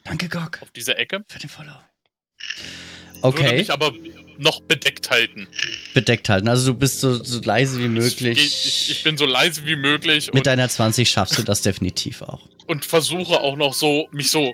danke, 0.03 0.27
Gok, 0.27 0.61
auf 0.61 0.71
diese 0.71 0.97
Ecke. 0.97 1.23
für 1.29 1.39
den 1.39 1.49
Follow. 1.49 1.69
Würde 1.69 3.27
Okay, 3.27 3.57
mich 3.59 3.71
aber 3.71 3.93
noch 4.41 4.61
bedeckt 4.61 5.09
halten. 5.09 5.47
bedeckt 5.93 6.27
halten. 6.29 6.47
Also 6.49 6.73
du 6.73 6.77
bist 6.79 6.99
so, 6.99 7.23
so 7.23 7.39
leise 7.41 7.77
wie 7.79 7.83
Ich, 7.85 7.89
möglich. 7.89 8.37
ich, 8.39 8.91
ich 8.91 9.03
bin 9.03 9.17
so 9.17 9.25
leise 9.25 9.65
wie 9.65 9.75
möglich 9.75 10.33
Mit 10.33 10.45
deiner 10.47 10.67
20 10.67 11.09
schaffst 11.09 11.37
du 11.37 11.43
das 11.43 11.61
definitiv 11.61 12.21
auch. 12.23 12.41
und 12.67 12.83
versuche 12.85 13.39
auch 13.39 13.55
noch 13.55 13.73
so, 13.73 14.07
mich 14.11 14.31
so, 14.31 14.53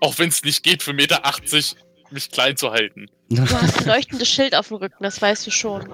auch 0.00 0.18
wenn 0.18 0.28
es 0.28 0.42
nicht 0.44 0.62
geht, 0.62 0.82
für 0.82 0.92
Meter 0.92 1.24
80 1.26 1.74
mich 2.10 2.30
klein 2.30 2.56
zu 2.56 2.70
halten. 2.70 3.06
Du 3.30 3.42
hast 3.42 3.80
ein 3.80 3.86
leuchtendes 3.86 4.28
Schild 4.28 4.54
auf 4.54 4.68
dem 4.68 4.78
Rücken, 4.78 5.02
das 5.02 5.20
weißt 5.20 5.46
du 5.46 5.50
schon. 5.50 5.86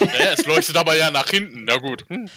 Ja, 0.00 0.32
es 0.36 0.44
leuchtet 0.46 0.76
aber 0.76 0.96
ja 0.96 1.10
nach 1.12 1.28
hinten. 1.28 1.64
Na 1.64 1.76
gut. 1.76 2.04
Hm. 2.08 2.28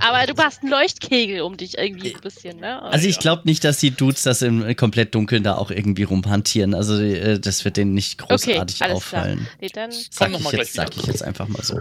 Aber 0.00 0.26
du 0.32 0.36
hast 0.42 0.62
einen 0.62 0.70
Leuchtkegel 0.70 1.42
um 1.42 1.56
dich 1.56 1.78
irgendwie 1.78 2.14
ein 2.14 2.20
bisschen, 2.20 2.58
ne? 2.58 2.82
Also 2.82 3.06
ich 3.08 3.18
glaube 3.18 3.42
nicht, 3.44 3.64
dass 3.64 3.78
die 3.78 3.90
Dudes 3.90 4.22
das 4.22 4.42
im 4.42 4.74
komplett 4.76 5.14
Dunkeln 5.14 5.42
da 5.42 5.56
auch 5.56 5.70
irgendwie 5.70 6.02
rumhantieren. 6.04 6.74
Also 6.74 7.00
äh, 7.00 7.38
das 7.38 7.64
wird 7.64 7.76
denen 7.76 7.94
nicht 7.94 8.18
großartig 8.18 8.82
alles 8.82 8.96
auffallen. 8.96 9.46
nee, 9.60 9.68
dann 9.68 9.90
Sag, 9.92 10.30
ich 10.32 10.40
mal 10.40 10.52
jetzt, 10.54 10.72
gleich 10.72 10.72
sag 10.72 10.96
ich 10.96 11.06
jetzt 11.06 11.22
einfach 11.22 11.48
mal 11.48 11.62
so. 11.62 11.80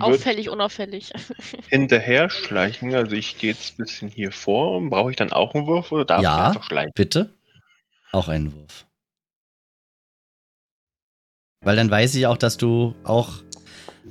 auffällig, 0.00 0.48
unauffällig. 0.50 1.12
hinterher 1.68 2.28
schleichen. 2.30 2.94
Also 2.94 3.12
ich 3.16 3.38
gehe 3.38 3.50
jetzt 3.52 3.74
ein 3.74 3.84
bisschen 3.84 4.08
hier 4.08 4.32
vor. 4.32 4.80
Brauche 4.88 5.10
ich 5.10 5.16
dann 5.16 5.32
auch 5.32 5.54
einen 5.54 5.66
Wurf 5.66 5.92
oder 5.92 6.04
darf 6.04 6.22
Ja. 6.22 6.36
ich 6.50 6.56
einfach 6.56 6.64
schleichen? 6.64 6.92
Bitte? 6.94 7.34
Auch 8.12 8.28
einen 8.28 8.52
Wurf. 8.54 8.86
Weil 11.64 11.76
dann 11.76 11.90
weiß 11.90 12.14
ich 12.16 12.26
auch, 12.26 12.36
dass 12.36 12.56
du 12.56 12.94
auch 13.04 13.34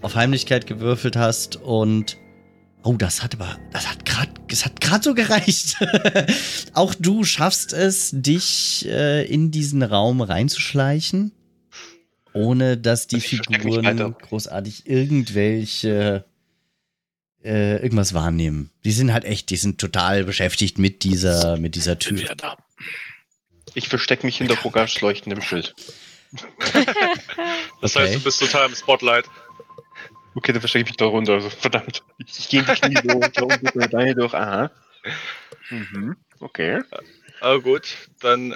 auf 0.01 0.15
Heimlichkeit 0.15 0.67
gewürfelt 0.67 1.17
hast 1.17 1.57
und 1.57 2.17
oh, 2.83 2.93
das 2.97 3.23
hat 3.23 3.35
aber 3.35 3.57
das 3.71 3.87
hat 3.89 4.05
gerade 4.05 4.31
es 4.49 4.65
hat 4.65 4.81
gerade 4.81 5.03
so 5.03 5.13
gereicht. 5.13 5.77
auch 6.73 6.93
du 6.93 7.23
schaffst 7.23 7.73
es, 7.73 8.09
dich 8.13 8.85
äh, 8.87 9.25
in 9.25 9.51
diesen 9.51 9.81
Raum 9.83 10.21
reinzuschleichen, 10.21 11.31
ohne 12.33 12.77
dass 12.77 13.07
die 13.07 13.21
Figuren 13.21 14.15
großartig 14.21 14.87
irgendwelche 14.87 16.25
äh, 17.43 17.77
irgendwas 17.81 18.13
wahrnehmen. 18.13 18.71
Die 18.83 18.91
sind 18.91 19.13
halt 19.13 19.23
echt, 19.25 19.49
die 19.49 19.57
sind 19.57 19.79
total 19.79 20.23
beschäftigt 20.25 20.77
mit 20.77 21.03
dieser 21.03 21.57
mit 21.57 21.75
dieser 21.75 21.97
Tür. 21.97 22.35
Ich 23.73 23.87
verstecke 23.87 24.25
mich 24.25 24.37
hinter 24.37 24.57
Rogars 24.59 24.99
leuchtendem 25.01 25.41
Schild. 25.41 25.73
Das 27.81 27.95
Okay. 27.95 28.05
heißt, 28.05 28.15
du 28.15 28.19
bist 28.21 28.39
total 28.39 28.69
im 28.69 28.75
Spotlight. 28.75 29.25
Okay, 30.35 30.51
dann 30.53 30.61
verstecke 30.61 30.83
ich 30.83 30.89
mich 30.89 30.97
da 30.97 31.05
runter. 31.05 31.33
Also, 31.33 31.49
verdammt. 31.49 32.03
Ich 32.17 32.47
gehe 32.49 32.61
in 32.61 32.65
die 32.67 32.73
Knie 32.73 32.95
so, 33.11 33.19
da 33.33 33.41
unten 33.43 33.59
durch 33.65 33.75
meine 33.75 33.89
Beine 33.89 34.15
durch. 34.15 34.33
Aha. 34.33 34.71
Mhm. 35.69 36.15
Okay. 36.39 36.81
Aber 37.41 37.59
gut, 37.61 37.87
dann. 38.21 38.51
Äh, 38.51 38.55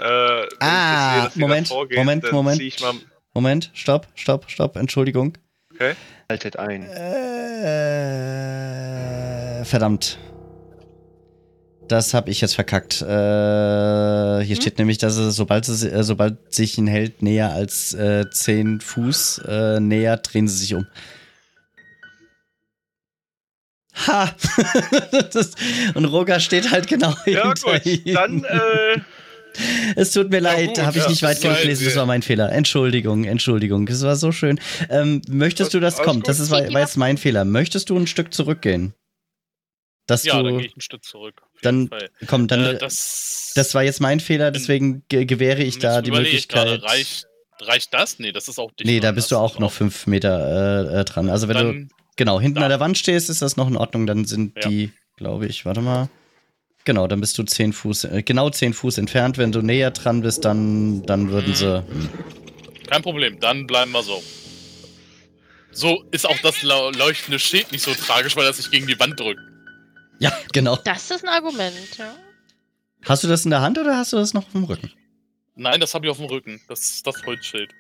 Ah, 0.60 1.24
jetzt 1.26 1.38
Moment, 1.38 1.70
davor 1.70 1.88
gehen, 1.88 1.98
Moment, 1.98 2.24
dann 2.24 2.32
Moment. 2.34 2.58
zieh 2.58 2.68
Ich 2.68 2.80
mal, 2.82 2.94
Moment, 3.34 3.72
stopp, 3.74 4.08
stopp, 4.16 4.50
stopp, 4.50 4.76
Entschuldigung. 4.78 5.38
Haltet 6.30 6.58
ein. 6.58 6.84
Äh, 7.96 9.66
verdammt. 9.66 10.18
Das 11.88 12.14
habe 12.16 12.32
ich 12.32 12.42
jetzt 12.42 12.56
verkackt. 12.56 13.02
Äh, 13.02 13.06
hier 14.44 14.56
steht 14.56 14.80
nämlich, 14.80 14.98
dass 14.98 15.18
es, 15.18 15.36
sobald, 15.36 15.68
es, 15.68 15.84
äh, 15.84 16.04
sobald 16.04 16.54
sich 16.54 16.78
ein 16.80 16.88
Held 16.88 17.22
näher 17.22 17.52
als 17.52 17.94
äh, 17.94 18.28
10 18.30 18.82
Fuß 18.82 19.42
äh, 19.48 19.80
nähert, 19.80 20.34
drehen 20.34 20.48
sie 20.48 20.58
sich 20.58 20.74
um. 20.74 20.88
Ha! 24.08 24.36
das, 25.34 25.52
und 25.94 26.06
Roger 26.06 26.40
steht 26.40 26.72
halt 26.72 26.88
genau 26.88 27.14
ja, 27.26 27.54
hinter 27.54 27.80
gut, 27.80 27.86
ihm. 27.86 28.14
dann. 28.14 28.44
Äh, 28.44 29.00
Es 29.96 30.12
tut 30.12 30.30
mir 30.32 30.40
leid, 30.42 30.68
gut, 30.68 30.78
da 30.80 30.86
habe 30.88 30.98
ich 30.98 31.04
ja, 31.04 31.10
nicht 31.10 31.24
weit 31.24 31.38
das 31.38 31.44
war 31.46 31.52
genug 31.52 31.62
gelesen, 31.64 31.86
das 31.86 31.96
war 31.96 32.06
mein 32.06 32.22
Fehler. 32.22 32.52
Entschuldigung, 32.52 33.24
Entschuldigung, 33.24 33.86
das 33.86 34.02
war 34.04 34.16
so 34.18 34.32
schön. 34.34 34.60
Ähm, 34.90 35.22
möchtest 35.30 35.74
du, 35.74 35.80
das 35.80 35.98
kommt? 35.98 36.22
gut. 36.24 36.28
Das 36.28 36.40
ist, 36.42 36.50
war, 36.52 36.62
war 36.74 36.82
jetzt 36.82 36.98
mein 36.98 37.18
Fehler. 37.18 37.46
Möchtest 37.46 37.90
du 37.90 37.98
ein 37.98 38.06
Stück 38.08 38.34
zurückgehen? 38.34 38.94
Dass 40.08 40.24
Ja, 40.26 40.36
dann 40.44 40.46
du, 40.54 40.58
gehe 40.58 40.68
ich 40.68 40.76
ein 40.76 40.82
Stück 40.82 41.04
zurück. 41.06 41.42
dann- 41.62 41.88
Fall. 41.88 42.10
komm, 42.28 42.48
dann, 42.48 42.64
äh, 42.66 42.78
das, 42.78 43.54
das 43.56 43.74
war 43.74 43.84
jetzt 43.84 44.02
mein 44.02 44.20
Fehler, 44.20 44.52
deswegen 44.52 45.04
ge 45.08 45.26
gewähre 45.26 45.64
ich 45.64 45.80
da 45.80 46.02
die 46.02 46.12
Möglichkeit. 46.12 46.84
reicht, 46.84 47.26
reicht 47.62 47.94
das? 47.94 48.20
Nee, 48.20 48.32
das 48.34 48.48
ist 48.50 48.60
auch 48.60 48.72
dicht. 48.74 48.86
nee, 48.86 49.00
da 49.00 49.14
bist 49.14 49.32
das 49.32 49.38
du 49.40 49.42
auch 49.44 49.58
noch 49.58 49.72
fünf 49.72 50.06
Meter 50.06 50.92
äh, 50.92 51.00
äh, 51.00 51.06
dran. 51.06 51.30
Also 51.30 51.48
wenn 51.48 51.58
du, 51.58 51.64
Dann, 51.64 51.90
genau, 52.16 52.40
hinten 52.40 52.60
da. 52.60 52.64
an 52.64 52.70
der 52.70 52.80
Wand 52.80 52.98
stehst, 52.98 53.30
ist 53.30 53.42
das 53.42 53.58
noch 53.58 53.68
in 53.68 53.76
Ordnung, 53.78 54.06
dann 54.08 54.26
sind 54.26 54.56
Ja. 54.62 54.70
die, 54.70 54.92
glaube 55.18 55.48
ich, 55.48 55.66
warte 55.66 55.82
mal. 55.82 56.10
Genau, 56.86 57.08
dann 57.08 57.20
bist 57.20 57.38
du 57.38 57.44
zehn 57.44 57.74
Fuß, 57.74 58.04
äh, 58.06 58.24
genau 58.24 58.50
zehn 58.52 58.74
Fuß 58.74 59.00
entfernt. 59.00 59.38
Wenn 59.40 59.52
du 59.52 59.62
näher 59.62 59.90
dran 59.92 60.22
bist, 60.22 60.46
dann, 60.46 61.04
dann 61.06 61.30
würden 61.32 61.56
sie. 61.56 61.84
kein 62.88 63.02
Problem, 63.02 63.40
dann 63.40 63.66
bleiben 63.66 63.92
wir 63.92 64.04
so. 64.04 64.22
So 65.72 66.04
ist 66.12 66.26
auch 66.28 66.38
das 66.44 66.62
leuchtende 66.64 67.40
Schild 67.40 67.72
nicht 67.72 67.82
so 67.84 67.94
tragisch, 67.94 68.36
weil 68.36 68.46
er 68.46 68.54
sich 68.54 68.70
gegen 68.72 68.88
die 68.88 68.98
Wand 69.00 69.20
drückt. 69.20 69.42
Ja, 70.20 70.32
genau. 70.54 70.78
Das 70.86 71.12
ist 71.12 71.24
ein 71.26 71.30
Argument, 71.30 71.98
ja. 71.98 72.16
Hast 73.04 73.24
du 73.24 73.28
das 73.28 73.44
in 73.46 73.52
der 73.52 73.62
Hand 73.62 73.78
oder 73.78 73.98
hast 73.98 74.14
du 74.14 74.18
das 74.18 74.34
noch 74.34 74.46
auf 74.46 74.52
dem 74.54 74.64
Rücken? 74.64 74.92
Nein, 75.56 75.80
das 75.80 75.94
habe 75.94 76.06
ich 76.06 76.12
auf 76.12 76.18
dem 76.18 76.28
Rücken. 76.28 76.62
Das 76.68 76.80
ist 76.82 77.08
das 77.08 77.16
Holzschild. 77.26 77.72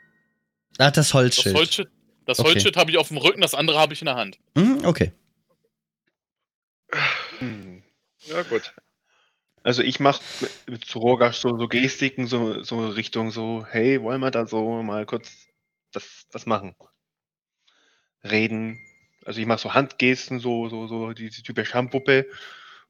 Ah, 0.77 0.91
das 0.91 1.07
Das 1.07 1.13
Holzschild. 1.13 1.89
Holzschild, 2.25 2.27
das 2.27 2.39
Okay. 2.39 2.49
Holzschild 2.49 2.77
habe 2.77 2.91
ich 2.91 2.97
auf 2.97 3.07
dem 3.09 3.17
Rücken, 3.17 3.41
das 3.41 3.53
andere 3.53 3.79
habe 3.79 3.93
ich 3.93 4.01
in 4.01 4.05
der 4.05 4.15
Hand. 4.15 4.37
Mhm, 4.55 4.85
okay. 4.85 5.11
Hm. 7.39 7.83
ja, 8.25 8.41
gut. 8.43 8.73
Also 9.63 9.81
ich 9.81 9.99
mache 9.99 10.21
mit 10.67 10.85
zu 10.85 10.99
Rogasch 10.99 11.37
so, 11.37 11.57
so 11.57 11.67
Gestiken, 11.67 12.27
so, 12.27 12.61
so 12.63 12.87
Richtung 12.87 13.31
so, 13.31 13.65
hey, 13.69 14.01
wollen 14.01 14.21
wir 14.21 14.31
da 14.31 14.45
so 14.45 14.83
mal 14.83 15.05
kurz 15.05 15.47
das, 15.91 16.27
das 16.31 16.45
machen? 16.45 16.75
Reden. 18.23 18.79
Also 19.25 19.39
ich 19.41 19.47
mache 19.47 19.59
so 19.59 19.73
Handgesten, 19.73 20.39
so, 20.39 20.69
so, 20.69 20.87
so 20.87 21.13
diese 21.13 21.41
typische 21.41 21.73
Handpuppe, 21.73 22.27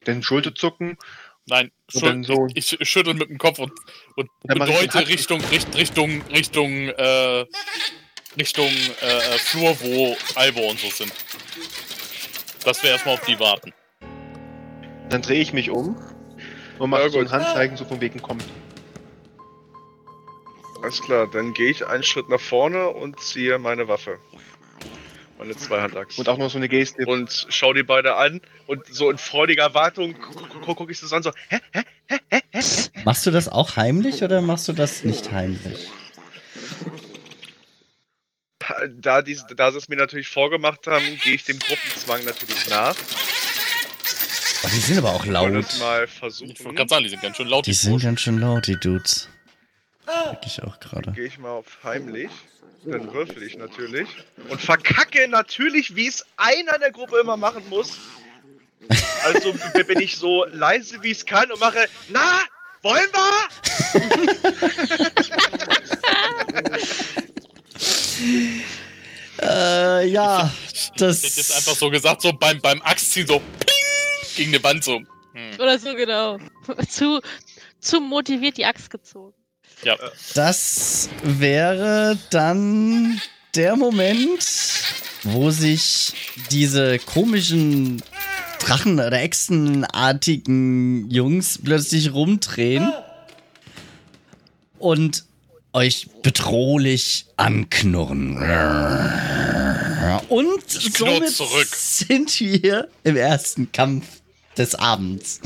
dann 0.04 0.22
Schulterzucken. 0.22 0.98
Nein, 1.46 1.72
Und 1.94 2.00
schü 2.00 2.06
dann 2.06 2.24
so- 2.24 2.48
ich, 2.54 2.77
schüttel 2.82 3.13
mit 3.13 3.30
dem 3.30 3.38
Kopf 3.38 3.60
und, 3.60 3.72
und 4.15 4.30
bedeute 4.48 5.08
Richtung, 5.08 5.39
Richt, 5.46 5.74
Richtung, 5.75 6.22
Richtung, 6.24 6.89
äh, 6.89 7.46
Richtung 8.37 8.67
äh, 9.01 9.05
äh, 9.05 9.37
Flur, 9.37 9.77
wo 9.81 10.17
Albo 10.35 10.69
und 10.69 10.79
so 10.79 10.89
sind. 10.89 11.11
Dass 12.63 12.81
wir 12.83 12.91
erstmal 12.91 13.15
auf 13.15 13.25
die 13.25 13.39
warten. 13.39 13.74
Dann 15.09 15.21
drehe 15.21 15.41
ich 15.41 15.53
mich 15.53 15.69
um 15.69 15.95
und 16.79 16.81
Ja, 16.81 16.87
mache 16.87 17.09
so 17.09 17.19
ein. 17.19 17.31
Handzeichen, 17.31 17.77
so 17.77 17.85
von 17.85 18.01
wegen 18.01 18.21
kommt. 18.21 18.43
Alles 20.81 21.01
klar, 21.01 21.27
dann 21.31 21.53
gehe 21.53 21.69
ich 21.71 21.85
einen 21.85 22.03
Schritt 22.03 22.29
nach 22.29 22.39
vorne 22.39 22.89
und 22.89 23.19
ziehe 23.19 23.57
meine 23.57 23.87
Waffe. 23.87 24.19
Meine 25.37 25.55
Zweihandachs. 25.55 26.17
Und 26.17 26.29
auch 26.29 26.37
noch 26.37 26.50
so 26.50 26.57
eine 26.57 26.69
Geste. 26.69 27.05
und 27.05 27.48
schau 27.50 27.74
die 27.74 27.83
beide 27.83 28.15
an 28.15 28.41
und 28.67 28.85
so 28.87 29.09
in 29.09 29.17
freudiger 29.17 29.63
Erwartung 29.63 30.15
gucke 30.19 30.75
guck 30.75 30.91
ich 30.91 31.00
das 31.00 31.11
an, 31.11 31.24
so, 31.24 31.31
hä? 31.50 31.59
Machst 33.03 33.25
du 33.25 33.31
das 33.31 33.50
auch 33.50 33.75
heimlich 33.75 34.24
oder 34.24 34.41
machst 34.41 34.67
du 34.67 34.74
das 34.74 35.03
nicht 35.03 35.31
heimlich? 35.31 35.89
Da, 38.98 39.22
die, 39.22 39.40
da 39.56 39.72
sie 39.72 39.78
es 39.78 39.88
mir 39.90 39.96
natürlich 39.98 40.28
vorgemacht 40.28 40.88
haben, 40.88 41.04
gehe 41.24 41.36
ich 41.36 41.44
dem 41.44 41.60
Gruppenzwang 41.60 42.24
natürlich 42.25 42.68
nach. 42.70 42.96
Oh, 44.64 44.68
die 44.74 44.80
sind 44.80 44.98
aber 44.98 45.14
auch 45.14 45.25
laut. 45.25 45.54
das 45.54 45.80
mal 45.80 46.06
Ich 46.06 46.12
versuchen. 46.12 46.56
wollte 46.64 46.75
gerade 46.75 46.90
sagen, 46.90 47.04
die 47.04 47.10
sind 47.10 47.22
ganz 47.22 47.38
schön 47.38 47.48
laut. 47.48 47.66
Die 47.68 47.74
sind 47.74 48.01
ganz 48.01 48.22
schön 48.22 48.40
laut, 48.40 48.66
die 48.68 48.78
Dudes. 48.80 49.30
Merk 50.06 50.46
ich 50.46 50.64
auch 50.64 50.80
gerade. 50.80 51.12
Gehe 51.12 51.25
ich 51.25 51.38
mal 51.38 51.50
auf 51.51 51.66
heimlich. 51.84 52.30
Dann 52.86 53.12
würfel 53.14 53.42
ich 53.44 53.58
natürlich. 53.58 54.08
Und 54.50 54.62
verkacke 54.62 55.28
natürlich, 55.28 55.96
wie 55.96 56.08
es 56.08 56.25
einer 56.38 56.78
der 56.78 56.92
Gruppe 56.92 57.18
immer 57.20 57.36
machen 57.38 57.68
muss. 57.70 57.98
Also 59.24 59.54
bin 59.88 60.00
ich 60.00 60.18
so 60.18 60.46
leise 60.51 61.01
wie 61.01 61.10
es 61.12 61.25
kann 61.25 61.51
und 61.51 61.60
mache, 61.60 61.88
na, 62.10 62.42
wollen 62.84 63.10
wir? 63.12 63.50
Äh, 69.48 70.08
ja, 70.08 70.51
das. 70.98 71.18
Ich 71.20 71.29
hätte 71.31 71.40
jetzt 71.42 71.55
einfach 71.55 71.75
so 71.75 71.90
gesagt, 71.90 72.22
so 72.22 72.34
beim, 72.34 72.60
beim 72.62 72.81
Axtziehen 72.81 73.27
so 73.27 73.40
ping, 73.40 73.75
gegen 74.36 74.51
die 74.51 74.64
Wand 74.64 74.84
so. 74.84 74.98
Hm. 75.34 75.60
Oder 75.60 75.77
so, 75.79 75.94
genau. 75.96 76.38
zu, 76.90 77.22
zu 77.79 78.01
motiviert 78.01 78.58
die 78.58 78.66
Axt 78.66 78.90
gezogen. 78.90 79.34
Ja, 79.84 79.96
Das 80.34 81.10
wäre 81.24 82.18
dann 82.29 83.22
der 83.55 83.75
Moment, 83.75 84.46
wo 85.24 85.51
sich 85.51 86.14
diese 86.51 87.00
komischen 87.00 88.01
Drachen- 88.60 89.00
oder 89.00 89.22
Echsenartigen 89.22 91.10
Jungs 91.12 91.60
plötzlich 91.64 92.14
rumdrehen 92.14 92.92
und 94.79 95.25
euch 95.75 96.07
bedrohlich 96.24 97.27
anknurren. 97.35 98.38
Und 100.29 100.70
somit 100.70 101.29
zurück. 101.29 101.68
sind 101.68 102.40
wir 102.40 102.88
im 103.03 103.18
ersten 103.18 103.72
Kampf 103.72 104.05
des 104.57 104.74
Abends. 104.75 105.42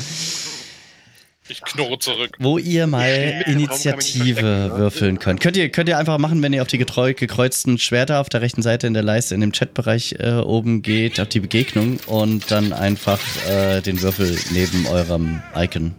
ich 1.49 1.61
knurre 1.61 1.97
zurück. 1.97 2.37
Wo 2.39 2.59
ihr 2.59 2.85
mal 2.85 3.43
Initiative 3.47 4.41
ne? 4.45 4.71
würfeln 4.77 5.17
könnt. 5.17 5.41
Könnt 5.41 5.57
ihr, 5.57 5.69
könnt 5.69 5.89
ihr 5.89 5.97
einfach 5.97 6.19
machen, 6.19 6.43
wenn 6.43 6.53
ihr 6.53 6.61
auf 6.61 6.67
die 6.67 6.77
getreu, 6.77 7.15
gekreuzten 7.15 7.79
Schwerter 7.79 8.21
auf 8.21 8.29
der 8.29 8.41
rechten 8.41 8.61
Seite 8.61 8.85
in 8.85 8.93
der 8.93 9.03
Leiste 9.03 9.33
in 9.33 9.41
dem 9.41 9.51
Chatbereich 9.51 10.17
äh, 10.19 10.33
oben 10.33 10.83
geht, 10.83 11.19
auf 11.19 11.29
die 11.29 11.39
Begegnung 11.39 11.99
und 12.05 12.51
dann 12.51 12.71
einfach 12.71 13.19
äh, 13.47 13.81
den 13.81 13.99
Würfel 14.03 14.37
neben 14.51 14.85
eurem 14.85 15.41
Icon 15.55 15.95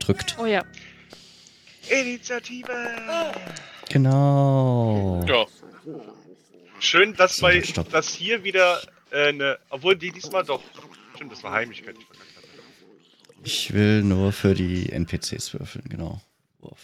drückt. 0.00 0.36
Oh 0.42 0.46
ja. 0.46 0.64
Initiative! 1.90 2.68
Genau. 3.88 5.24
Ja, 5.26 5.46
Schön, 6.80 7.14
dass, 7.14 7.36
So, 7.36 7.42
bei, 7.42 7.62
stopp. 7.62 7.90
dass 7.90 8.08
hier 8.10 8.44
wieder 8.44 8.80
äh, 9.10 9.28
eine. 9.28 9.58
Obwohl 9.70 9.96
die 9.96 10.12
diesmal 10.12 10.44
doch. 10.44 10.62
Stimmt, 11.14 11.32
das 11.32 11.42
war 11.42 11.52
Heimlichkeit. 11.52 11.96
Ich 13.42 13.72
will 13.72 14.02
nur 14.02 14.32
für 14.32 14.54
die 14.54 14.90
NPCs 14.92 15.54
würfeln, 15.54 15.84
genau. 15.88 16.20
Wurf. 16.60 16.78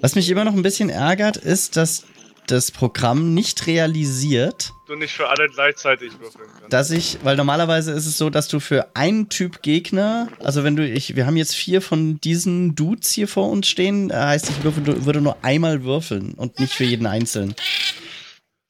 Was 0.00 0.14
mich 0.14 0.28
immer 0.30 0.44
noch 0.44 0.54
ein 0.54 0.62
bisschen 0.62 0.90
ärgert, 0.90 1.36
ist, 1.36 1.76
dass 1.76 2.04
das 2.46 2.70
Programm 2.70 3.32
nicht 3.34 3.66
realisiert, 3.66 4.72
Du 4.86 4.94
nicht 4.96 5.14
für 5.14 5.28
alle 5.28 5.48
gleichzeitig 5.48 6.12
würfeln 6.20 6.44
kannst. 6.58 6.72
dass 6.72 6.90
ich, 6.90 7.18
weil 7.22 7.36
normalerweise 7.36 7.92
ist 7.92 8.04
es 8.06 8.18
so, 8.18 8.28
dass 8.28 8.48
du 8.48 8.60
für 8.60 8.94
einen 8.94 9.30
Typ 9.30 9.62
Gegner, 9.62 10.28
also 10.40 10.62
wenn 10.62 10.76
du, 10.76 10.86
ich, 10.86 11.16
wir 11.16 11.24
haben 11.26 11.36
jetzt 11.38 11.54
vier 11.54 11.80
von 11.80 12.20
diesen 12.20 12.74
Dudes 12.74 13.10
hier 13.10 13.26
vor 13.28 13.50
uns 13.50 13.66
stehen, 13.66 14.10
äh, 14.10 14.14
heißt, 14.14 14.50
ich 14.50 14.62
würfel, 14.62 15.04
würde 15.06 15.22
nur 15.22 15.36
einmal 15.42 15.84
würfeln 15.84 16.34
und 16.34 16.60
nicht 16.60 16.74
für 16.74 16.84
jeden 16.84 17.06
einzeln. 17.06 17.54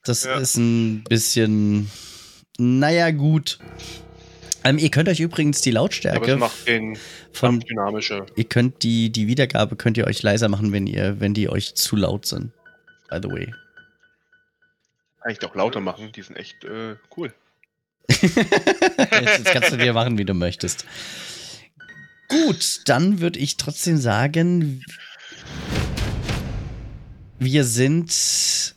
Das 0.04 0.22
Ja. 0.24 0.36
ist 0.38 0.56
ein 0.56 1.02
bisschen, 1.08 1.90
naja, 2.58 3.10
gut. 3.10 3.58
Ähm, 4.62 4.78
ihr 4.78 4.90
könnt 4.90 5.08
euch 5.08 5.18
übrigens 5.20 5.60
die 5.62 5.72
Lautstärke 5.72 6.38
von, 7.32 7.50
Kampf 7.58 7.64
dynamischer. 7.64 8.24
ihr 8.36 8.44
könnt 8.44 8.82
die, 8.82 9.10
die 9.10 9.26
Wiedergabe 9.26 9.76
könnt 9.76 9.96
ihr 9.98 10.06
euch 10.06 10.22
leiser 10.22 10.48
machen, 10.48 10.72
wenn 10.72 10.86
ihr, 10.86 11.18
wenn 11.20 11.34
die 11.34 11.48
euch 11.48 11.74
zu 11.74 11.96
laut 11.96 12.24
sind. 12.24 12.52
By 13.10 13.18
the 13.22 13.28
way. 13.28 13.54
Kann 15.24 15.32
ich 15.32 15.38
doch 15.38 15.54
lauter 15.54 15.80
machen, 15.80 16.12
die 16.12 16.20
sind 16.20 16.36
echt 16.36 16.64
äh, 16.64 16.96
cool. 17.16 17.32
Jetzt, 18.10 18.28
jetzt 18.30 19.44
kannst 19.46 19.72
du 19.72 19.78
dir 19.78 19.94
machen, 19.94 20.18
wie 20.18 20.26
du 20.26 20.34
möchtest. 20.34 20.84
Gut, 22.28 22.80
dann 22.84 23.20
würde 23.20 23.38
ich 23.38 23.56
trotzdem 23.56 23.96
sagen, 23.96 24.84
Wir 27.38 27.64
sind 27.64 28.74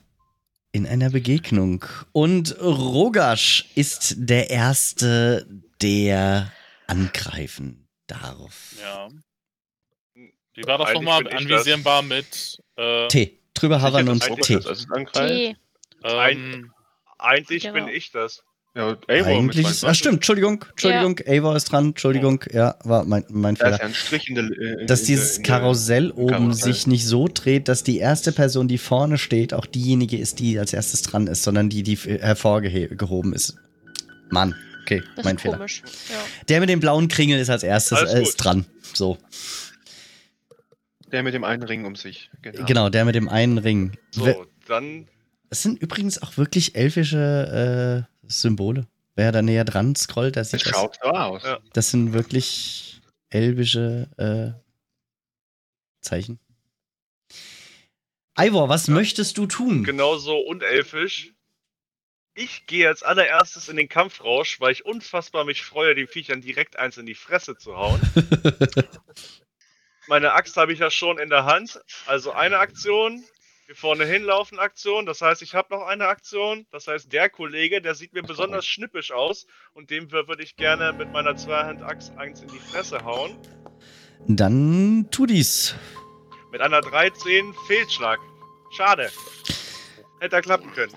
in 0.71 0.87
einer 0.87 1.09
Begegnung 1.09 1.83
und 2.13 2.57
Rogasch 2.61 3.65
ist 3.75 4.15
der 4.17 4.49
Erste, 4.49 5.45
der 5.81 6.53
angreifen 6.87 7.89
darf. 8.07 8.75
Ja. 8.81 9.09
Wie 10.53 10.63
war 10.65 10.77
das 10.77 10.93
nochmal 10.93 11.27
anvisierbar 11.27 12.01
mit 12.03 12.61
äh, 12.77 13.09
T. 13.09 13.37
Drüber 13.53 13.81
havern 13.81 14.07
und 14.07 14.23
Eigentlich 14.23 14.59
T. 15.11 15.55
das, 16.15 16.31
ähm, 16.31 16.71
Eigentlich 17.19 17.63
Genau. 17.63 17.73
bin 17.73 17.87
ich 17.87 18.11
das. 18.11 18.43
Ja, 18.75 18.95
Eivor 19.07 19.31
Eigentlich 19.31 19.67
ist, 19.67 19.83
ah, 19.83 19.93
stimmt, 19.95 20.15
Entschuldigung, 20.17 20.63
Entschuldigung, 20.69 21.19
Eivor 21.25 21.55
ist 21.55 21.71
dran, 21.71 21.85
Entschuldigung, 21.87 22.43
ja, 22.51 22.75
war 22.83 23.05
mein, 23.05 23.25
mein 23.29 23.55
Da 23.55 23.69
ist 23.69 23.75
Fehler. 23.77 23.79
ja 23.81 23.85
ein 23.87 23.93
Strich 23.95 24.29
in 24.29 24.35
der. 24.35 24.43
äh, 24.45 24.85
Dass 24.85 24.99
in 25.01 25.05
dieses 25.07 25.29
der, 25.29 25.37
in 25.37 25.43
der- 25.45 25.59
Karussell 25.59 26.11
oben 26.11 26.27
Karussell. 26.29 26.73
sich 26.73 26.85
nicht 26.85 27.05
so 27.07 27.27
dreht, 27.27 27.69
dass 27.69 27.81
die 27.83 27.97
erste 27.97 28.31
Person, 28.31 28.67
die 28.67 28.77
vorne 28.77 29.17
steht, 29.17 29.51
auch 29.55 29.65
diejenige 29.65 30.17
ist, 30.17 30.37
die 30.39 30.59
als 30.59 30.73
erstes 30.73 31.01
dran 31.01 31.25
ist, 31.25 31.41
sondern 31.41 31.69
die, 31.69 31.81
die 31.81 31.95
hervorgehoben 31.95 33.33
ist. 33.33 33.55
Mann, 34.29 34.53
okay, 34.83 35.01
Das 35.15 35.25
mein 35.25 35.37
ist 35.37 35.41
Fehler. 35.41 35.57
komisch. 35.57 35.81
Ja. 36.11 36.15
Der 36.49 36.59
mit 36.59 36.69
dem 36.69 36.79
blauen 36.79 37.07
Kringel 37.07 37.39
ist 37.39 37.49
als 37.49 37.63
erstes 37.63 38.03
äh, 38.03 38.21
ist 38.21 38.35
dran. 38.37 38.67
So, 38.93 39.17
Der 41.11 41.23
mit 41.23 41.33
dem 41.33 41.43
einen 41.43 41.63
Ring 41.63 41.85
um 41.85 41.95
sich. 41.95 42.29
genau, 42.41 42.89
der 42.89 43.05
mit 43.05 43.15
dem 43.15 43.27
einen 43.29 43.57
Ring. 43.57 43.97
So, 44.11 44.45
dann 44.67 45.07
Es 45.49 45.63
sind 45.63 45.81
übrigens 45.81 46.21
auch 46.21 46.37
wirklich 46.37 46.75
elfische 46.75 48.05
äh, 48.23 48.27
Symbole. 48.27 48.87
Wer 49.15 49.31
da 49.31 49.41
näher 49.41 49.65
dran 49.65 49.95
scrollt, 49.95 50.35
der 50.35 50.41
Das 50.43 50.51
sieht 50.51 50.65
das. 50.65 50.71
schaut 50.71 50.97
so 51.01 51.09
aus. 51.09 51.41
Das 51.73 51.89
sind 51.89 52.13
wirklich 52.13 53.01
elbische 53.29 54.07
äh, 54.17 54.61
Zeichen. 56.01 56.39
Ivor, 58.39 58.69
was 58.69 58.87
Ja. 58.87 58.93
möchtest 58.93 59.37
du 59.37 59.47
tun? 59.47 59.83
genauso 59.83 60.37
unelfisch. 60.37 61.33
Ich 62.35 62.67
gehe 62.67 62.87
als 62.87 63.01
allererstes 63.01 63.67
in 63.67 63.77
den 63.77 63.89
Kampfrausch, 63.89 64.59
weil 64.59 64.71
ich 64.71 64.85
unfassbar 64.85 65.43
mich 65.43 65.63
freue, 65.63 65.95
den 65.95 66.07
Viechern 66.07 66.41
direkt 66.41 66.77
eins 66.77 66.97
in 66.97 67.07
die 67.07 67.15
Fresse 67.15 67.57
zu 67.57 67.75
hauen. 67.75 67.99
Meine 70.07 70.33
Axt 70.33 70.55
habe 70.55 70.71
ich 70.71 70.79
ja 70.79 70.91
schon 70.91 71.17
in 71.17 71.29
der 71.29 71.45
Hand. 71.45 71.81
Also 72.05 72.31
eine 72.31 72.59
Aktion, 72.59 73.23
hier 73.67 73.75
vorne 73.75 74.05
hinlaufen 74.05 74.59
Aktion. 74.59 75.05
Das 75.05 75.21
heißt, 75.21 75.41
ich 75.41 75.53
habe 75.53 75.75
noch 75.75 75.85
eine 75.85 76.07
Aktion. 76.07 76.65
Das 76.71 76.87
heißt, 76.87 77.11
der 77.11 77.29
Kollege, 77.29 77.81
der 77.81 77.95
sieht 77.95 78.13
mir 78.13 78.23
besonders 78.23 78.65
schnippisch 78.65 79.11
aus 79.11 79.45
und 79.73 79.89
dem 79.91 80.07
wür- 80.07 80.27
würde 80.29 80.41
ich 80.41 80.55
gerne 80.55 80.93
mit 80.93 81.11
meiner 81.11 81.35
Zweihand-Axt 81.35 82.13
eins 82.17 82.41
in 82.41 82.47
die 82.47 82.59
Fresse 82.59 83.03
hauen. 83.03 83.37
Dann 84.25 85.07
tu 85.11 85.25
dies. 85.25 85.75
Mit 86.51 86.61
einer 86.61 86.79
13 86.79 87.53
Fehlschlag. 87.67 88.19
Schade. 88.75 89.09
Hätte 90.21 90.37
er 90.37 90.41
klappen 90.41 90.71
können. 90.73 90.93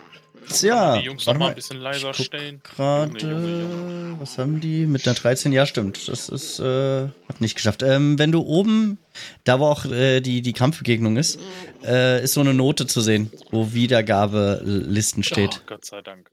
Tja, 0.48 0.96
die 0.96 1.06
Jungs 1.06 1.26
warte 1.26 1.38
noch 1.38 1.46
mal 1.46 1.50
ein 1.50 1.54
bisschen 1.56 1.76
leiser 1.78 2.14
stellen. 2.14 2.60
Gerade, 2.62 4.16
was 4.20 4.38
haben 4.38 4.60
die? 4.60 4.86
Mit 4.86 5.06
einer 5.06 5.14
13, 5.14 5.50
ja, 5.52 5.66
stimmt. 5.66 6.08
Das 6.08 6.28
ist, 6.28 6.60
äh, 6.60 7.08
hat 7.28 7.40
nicht 7.40 7.56
geschafft. 7.56 7.82
Ähm, 7.82 8.18
wenn 8.18 8.30
du 8.32 8.40
oben, 8.42 8.98
da 9.44 9.60
wo 9.60 9.66
auch 9.66 9.84
äh, 9.84 10.20
die, 10.20 10.42
die 10.42 10.52
Kampfbegegnung 10.52 11.16
ist, 11.16 11.38
äh, 11.84 12.22
ist 12.22 12.34
so 12.34 12.40
eine 12.40 12.54
Note 12.54 12.86
zu 12.86 13.00
sehen, 13.00 13.30
wo 13.50 13.72
Wiedergabelisten 13.72 15.22
steht. 15.22 15.60
Oh, 15.62 15.66
Gott 15.66 15.84
sei 15.84 16.02
Dank. 16.02 16.30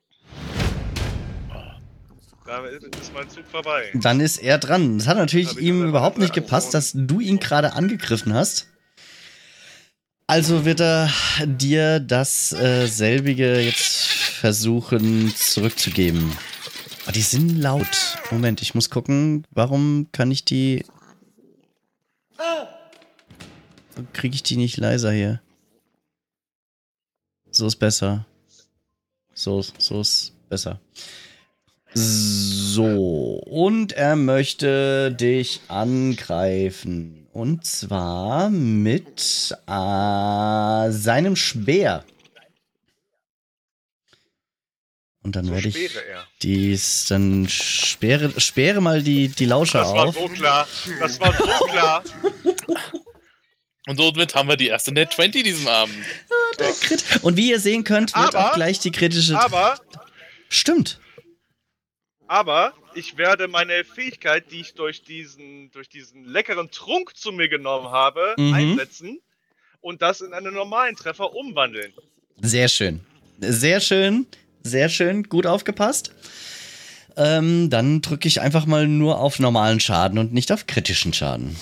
Damit 2.46 2.96
ist 2.96 3.14
mein 3.14 3.30
Zug 3.30 3.44
vorbei. 3.52 3.92
Dann 3.94 4.22
ist 4.22 4.38
er 4.38 4.58
dran. 4.58 4.98
Es 4.98 5.08
hat 5.08 5.18
natürlich 5.18 5.58
ihm 5.58 5.86
überhaupt 5.86 6.18
nicht 6.18 6.34
gepasst, 6.34 6.74
dass 6.74 6.94
du 6.96 7.20
ihn 7.20 7.40
gerade 7.40 7.74
angegriffen 7.74 8.34
hast. 8.34 8.68
Also 10.28 10.66
wird 10.66 10.82
er 10.82 11.10
dir 11.46 12.00
das 12.00 12.54
äh, 12.54 12.88
selbige 12.88 13.60
jetzt 13.60 14.08
versuchen 14.08 15.34
zurückzugeben. 15.36 16.32
Oh, 17.08 17.12
die 17.12 17.22
sind 17.22 17.62
laut. 17.62 18.18
Moment, 18.32 18.62
ich 18.62 18.76
muss 18.76 18.90
gucken, 18.90 19.46
warum 19.52 20.08
kann 20.12 20.30
ich 20.30 20.44
die. 20.44 20.84
Kriege 24.14 24.36
ich 24.36 24.44
die 24.44 24.58
nicht 24.58 24.78
leiser 24.78 25.12
hier? 25.12 25.42
So 27.52 27.68
ist 27.68 27.78
besser. 27.78 28.26
So, 29.34 29.62
so 29.62 30.02
ist 30.02 30.34
besser. 30.50 30.80
So, 31.94 33.42
und 33.46 33.94
er 33.94 34.16
möchte 34.16 35.12
dich 35.12 35.62
angreifen. 35.68 37.28
Und 37.34 37.66
zwar 37.66 38.50
mit 38.50 39.56
äh, 39.68 40.92
seinem 40.92 41.36
Speer. 41.36 42.04
Und 45.28 45.36
dann 45.36 45.44
So 45.48 45.52
werde 45.52 45.68
ich 45.68 45.92
dies, 46.42 47.08
dann 47.10 47.50
sperre, 47.50 48.32
sperre 48.40 48.80
mal 48.80 49.04
die, 49.04 49.28
die 49.28 49.44
Lauscher 49.44 49.80
Das 49.80 49.92
war 49.92 50.06
auf. 50.08 50.16
so 50.16 50.30
klar. 50.30 50.66
Das 51.02 51.20
war 51.20 51.34
so 51.34 51.66
klar. 51.66 52.02
Und 53.88 53.98
somit 53.98 54.36
haben 54.36 54.48
wir 54.48 54.56
die 54.56 54.70
erste 54.70 54.94
Net 54.94 55.12
20 55.12 55.44
diesen 55.44 55.68
Abend. 55.68 55.94
Crit. 56.80 57.04
Und 57.24 57.36
wie 57.36 57.50
ihr 57.50 57.60
sehen 57.60 57.84
könnt, 57.84 58.16
wird 58.16 58.36
Aber- 58.36 58.52
auch 58.52 58.54
gleich 58.56 58.80
die 58.80 58.90
kritische. 58.92 59.38
Aber, 59.38 59.78
Stimmt. 60.48 61.02
aber 62.28 62.74
ich 62.96 63.18
werde 63.18 63.50
meine 63.50 63.84
Fähigkeit, 63.84 64.50
die 64.50 64.62
ich 64.62 64.76
durch 64.76 65.04
diesen, 65.04 65.72
durch 65.72 65.90
diesen 65.90 66.24
leckeren 66.24 66.72
Trunk 66.72 67.18
zu 67.18 67.34
mir 67.34 67.50
genommen 67.50 67.90
habe, 67.92 68.34
Mhm. 68.38 68.54
einsetzen 68.54 69.20
und 69.82 70.02
das 70.02 70.22
in 70.22 70.32
einen 70.32 70.54
normalen 70.54 70.96
Treffer 70.96 71.34
umwandeln. 71.34 71.92
Sehr 72.40 72.70
schön. 72.70 73.02
Sehr 73.42 73.82
schön. 73.82 74.26
Sehr 74.68 74.90
schön. 74.90 75.24
Gut 75.24 75.46
aufgepasst. 75.46 76.12
Ähm, 77.16 77.70
dann 77.70 78.02
drücke 78.02 78.28
ich 78.28 78.42
einfach 78.42 78.66
mal 78.66 78.88
nur 78.88 79.20
auf 79.20 79.40
normalen 79.40 79.80
Schaden 79.80 80.20
und 80.20 80.34
nicht 80.34 80.52
auf 80.52 80.68
kritischen 80.68 81.14
Schaden. 81.14 81.56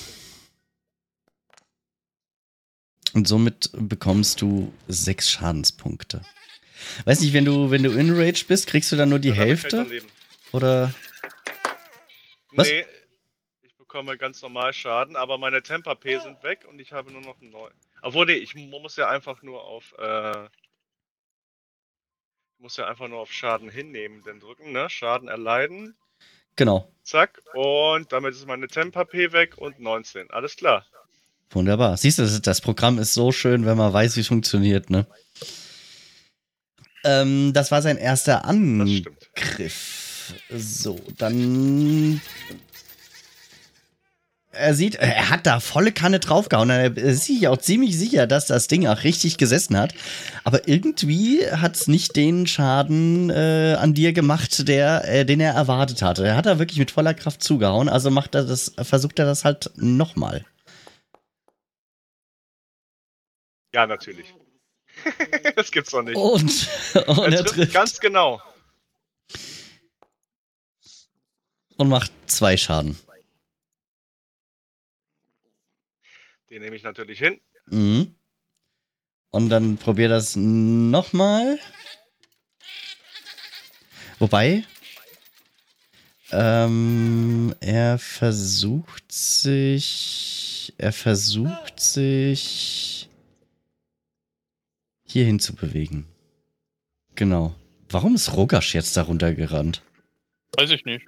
Und 3.14 3.28
somit 3.28 3.70
bekommst 3.74 4.42
du 4.42 4.74
sechs 4.90 5.30
Schadenspunkte. 5.32 6.22
Weiß 7.06 7.22
nicht, 7.22 7.34
wenn 7.34 7.46
du, 7.46 7.72
wenn 7.72 7.84
du 7.84 7.92
in 7.92 8.12
Rage 8.14 8.44
bist, 8.48 8.68
kriegst 8.68 8.92
du 8.92 8.98
dann 8.98 9.10
nur 9.10 9.20
die 9.20 9.30
Ja, 9.30 9.36
Hälfte? 9.36 9.86
Oder? 10.52 10.94
Was? 12.52 12.68
Nee, 12.68 12.86
ich 13.62 13.74
bekomme 13.76 14.18
ganz 14.18 14.42
normal 14.42 14.74
Schaden, 14.74 15.16
aber 15.16 15.38
meine 15.38 15.64
Temper-P 15.64 16.20
sind 16.20 16.44
weg 16.44 16.66
und 16.70 16.80
ich 16.80 16.92
habe 16.92 17.12
nur 17.12 17.22
noch 17.22 17.40
einen 17.42 17.52
neuen. 17.52 17.74
Obwohl, 18.02 18.26
nee, 18.26 18.34
ich 18.34 18.56
mu- 18.56 18.80
muss 18.80 18.98
ja 18.98 19.10
einfach 19.10 19.42
nur 19.42 19.64
auf, 19.64 19.94
äh, 19.98 20.50
ich 22.56 22.62
muss 22.62 22.78
ja 22.78 22.88
einfach 22.88 23.08
nur 23.08 23.20
auf 23.20 23.32
Schaden 23.32 23.70
hinnehmen, 23.70 24.24
denn 24.24 24.40
drücken, 24.40 24.72
ne? 24.72 24.90
Schaden 24.90 25.28
erleiden, 25.28 25.96
Genau. 26.56 26.90
zack, 27.04 27.42
und 27.54 28.12
damit 28.14 28.34
ist 28.34 28.48
meine 28.48 28.68
Temper-P 28.68 29.34
weg 29.34 29.58
und 29.58 29.80
19. 29.80 30.32
Alles 30.32 30.56
klar. 30.56 30.86
Wunderbar. 31.52 31.98
Siehst 31.98 32.20
du, 32.20 32.40
das, 32.42 32.62
Programm 32.62 32.98
ist 32.98 33.14
so 33.14 33.32
schön, 33.32 33.66
wenn 33.66 33.78
man 33.78 33.92
weiß, 33.92 34.16
wie 34.16 34.22
es 34.22 34.28
funktioniert, 34.28 34.90
ne? 34.90 35.06
Ähm, 37.04 37.52
das 37.54 37.72
war 37.72 37.82
sein 37.82 37.98
erster. 37.98 38.46
Angriff. 38.46 40.34
So, 40.50 41.00
dann. 41.18 42.22
Er 44.58 44.74
sieht, 44.74 44.96
er 44.96 45.30
hat 45.30 45.46
da 45.46 45.60
volle 45.60 45.92
Kanne 45.92 46.20
draufgehauen. 46.20 46.70
Er 46.70 46.96
ist 46.98 47.26
sich 47.26 47.48
auch 47.48 47.58
ziemlich 47.58 47.98
sicher, 47.98 48.28
dass 48.28 48.48
das 48.48 48.68
Ding 48.68 48.88
auch 48.88 49.04
richtig 49.04 49.38
gesessen 49.38 49.78
hat. 49.78 49.94
Aber 50.44 50.68
irgendwie 50.68 51.46
hat 51.50 51.76
es 51.76 51.88
nicht 51.88 52.16
den 52.16 52.48
Schaden 52.48 53.30
äh, 53.30 53.76
an 53.80 53.94
dir 53.94 54.14
gemacht, 54.14 54.68
der, 54.68 55.08
äh, 55.08 55.26
den 55.26 55.40
er 55.40 55.54
erwartet 55.54 56.02
hatte. 56.02 56.26
Er 56.26 56.36
hat 56.36 56.46
da 56.46 56.60
wirklich 56.60 56.80
mit 56.80 56.92
voller 56.92 57.14
Kraft 57.14 57.44
zugehauen. 57.44 57.90
Also 57.90 58.10
macht 58.12 58.36
er 58.36 58.44
das, 58.44 58.74
versucht 58.82 59.20
er 59.20 59.26
das 59.26 59.46
halt 59.46 59.72
nochmal. 59.76 60.46
Ja, 63.74 63.86
natürlich. 63.86 64.34
das 65.56 65.72
gibt's 65.72 65.92
doch 65.92 66.02
nicht. 66.02 66.16
Und, 66.16 66.70
und 67.08 67.34
er 67.34 67.44
trifft 67.44 67.56
trifft 67.56 67.74
ganz 67.74 68.00
genau. 68.00 68.42
und 71.78 71.90
macht 71.90 72.12
zwei 72.28 72.58
Schaden. 72.58 72.98
Den 76.56 76.62
nehme 76.62 76.78
ich 76.78 76.84
natürlich 76.84 77.20
hin. 77.20 77.42
Mhm. 77.66 78.16
Und 79.30 79.50
dann 79.50 79.76
probier 79.76 80.08
das 80.08 80.38
nochmal. 80.38 81.60
Wobei, 84.20 84.64
ähm, 86.32 87.54
er 87.60 88.00
versucht 88.00 89.12
sich, 89.12 90.74
er 90.78 90.94
versucht 90.94 91.78
sich 91.78 93.10
hierhin 95.04 95.42
zu 95.42 95.56
bewegen. 95.56 96.08
Genau. 97.16 97.54
Warum 97.90 98.16
ist 98.16 98.34
Rogasch 98.34 98.74
jetzt 98.74 98.96
darunter 98.96 99.34
gerannt? 99.34 99.82
Weiß 100.56 100.72
ich 100.72 100.86
nicht. 100.86 101.06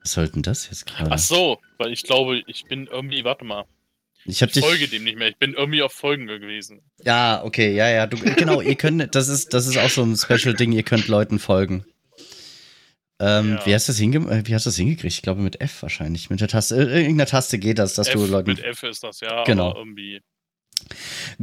Was 0.00 0.14
soll 0.14 0.28
denn 0.28 0.42
das 0.42 0.66
jetzt 0.66 0.86
gerade? 0.86 1.12
Ach 1.12 1.18
so, 1.20 1.60
weil 1.78 1.92
ich 1.92 2.02
glaube, 2.02 2.42
ich 2.48 2.64
bin 2.64 2.88
irgendwie, 2.88 3.22
warte 3.22 3.44
mal. 3.44 3.64
Ich 4.24 4.40
Ich 4.40 4.60
folge 4.60 4.88
dem 4.88 5.04
nicht 5.04 5.18
mehr. 5.18 5.28
Ich 5.28 5.36
bin 5.36 5.54
irgendwie 5.54 5.82
auf 5.82 5.92
Folgen 5.92 6.26
gewesen. 6.26 6.82
Ja, 7.04 7.42
okay, 7.44 7.74
ja, 7.74 7.88
ja. 7.88 8.06
Du, 8.06 8.16
genau, 8.18 8.60
ihr 8.60 8.76
könnt, 8.76 9.14
das 9.14 9.28
ist, 9.28 9.52
das 9.52 9.66
ist 9.66 9.76
auch 9.76 9.90
so 9.90 10.02
ein 10.02 10.16
Special-Ding, 10.16 10.72
ihr 10.72 10.84
könnt 10.84 11.08
Leuten 11.08 11.38
folgen. 11.38 11.84
Ähm, 13.18 13.50
Ja. 13.54 13.66
wie, 13.66 13.74
hast 13.74 13.88
du 13.88 13.92
das 13.92 13.98
hinge 13.98 14.18
äh, 14.30 14.46
wie 14.46 14.54
hast 14.54 14.66
du 14.66 14.68
das 14.70 14.76
hingekriegt? 14.76 15.14
Ich 15.14 15.22
glaube 15.22 15.40
mit 15.42 15.60
F 15.60 15.82
wahrscheinlich. 15.82 16.30
Mit 16.30 16.40
der 16.40 16.48
Taste. 16.48 16.76
Äh, 16.76 17.02
irgendeiner 17.02 17.26
Taste 17.26 17.58
geht 17.58 17.78
das, 17.78 17.94
dass 17.94 18.08
F, 18.08 18.14
du 18.14 18.26
Leuten. 18.26 18.50
Mit 18.50 18.62
F 18.64 18.82
ist 18.84 19.02
das, 19.02 19.20
ja. 19.20 19.44
Genau. 19.44 19.70
Aber 19.70 19.80
irgendwie 19.80 20.20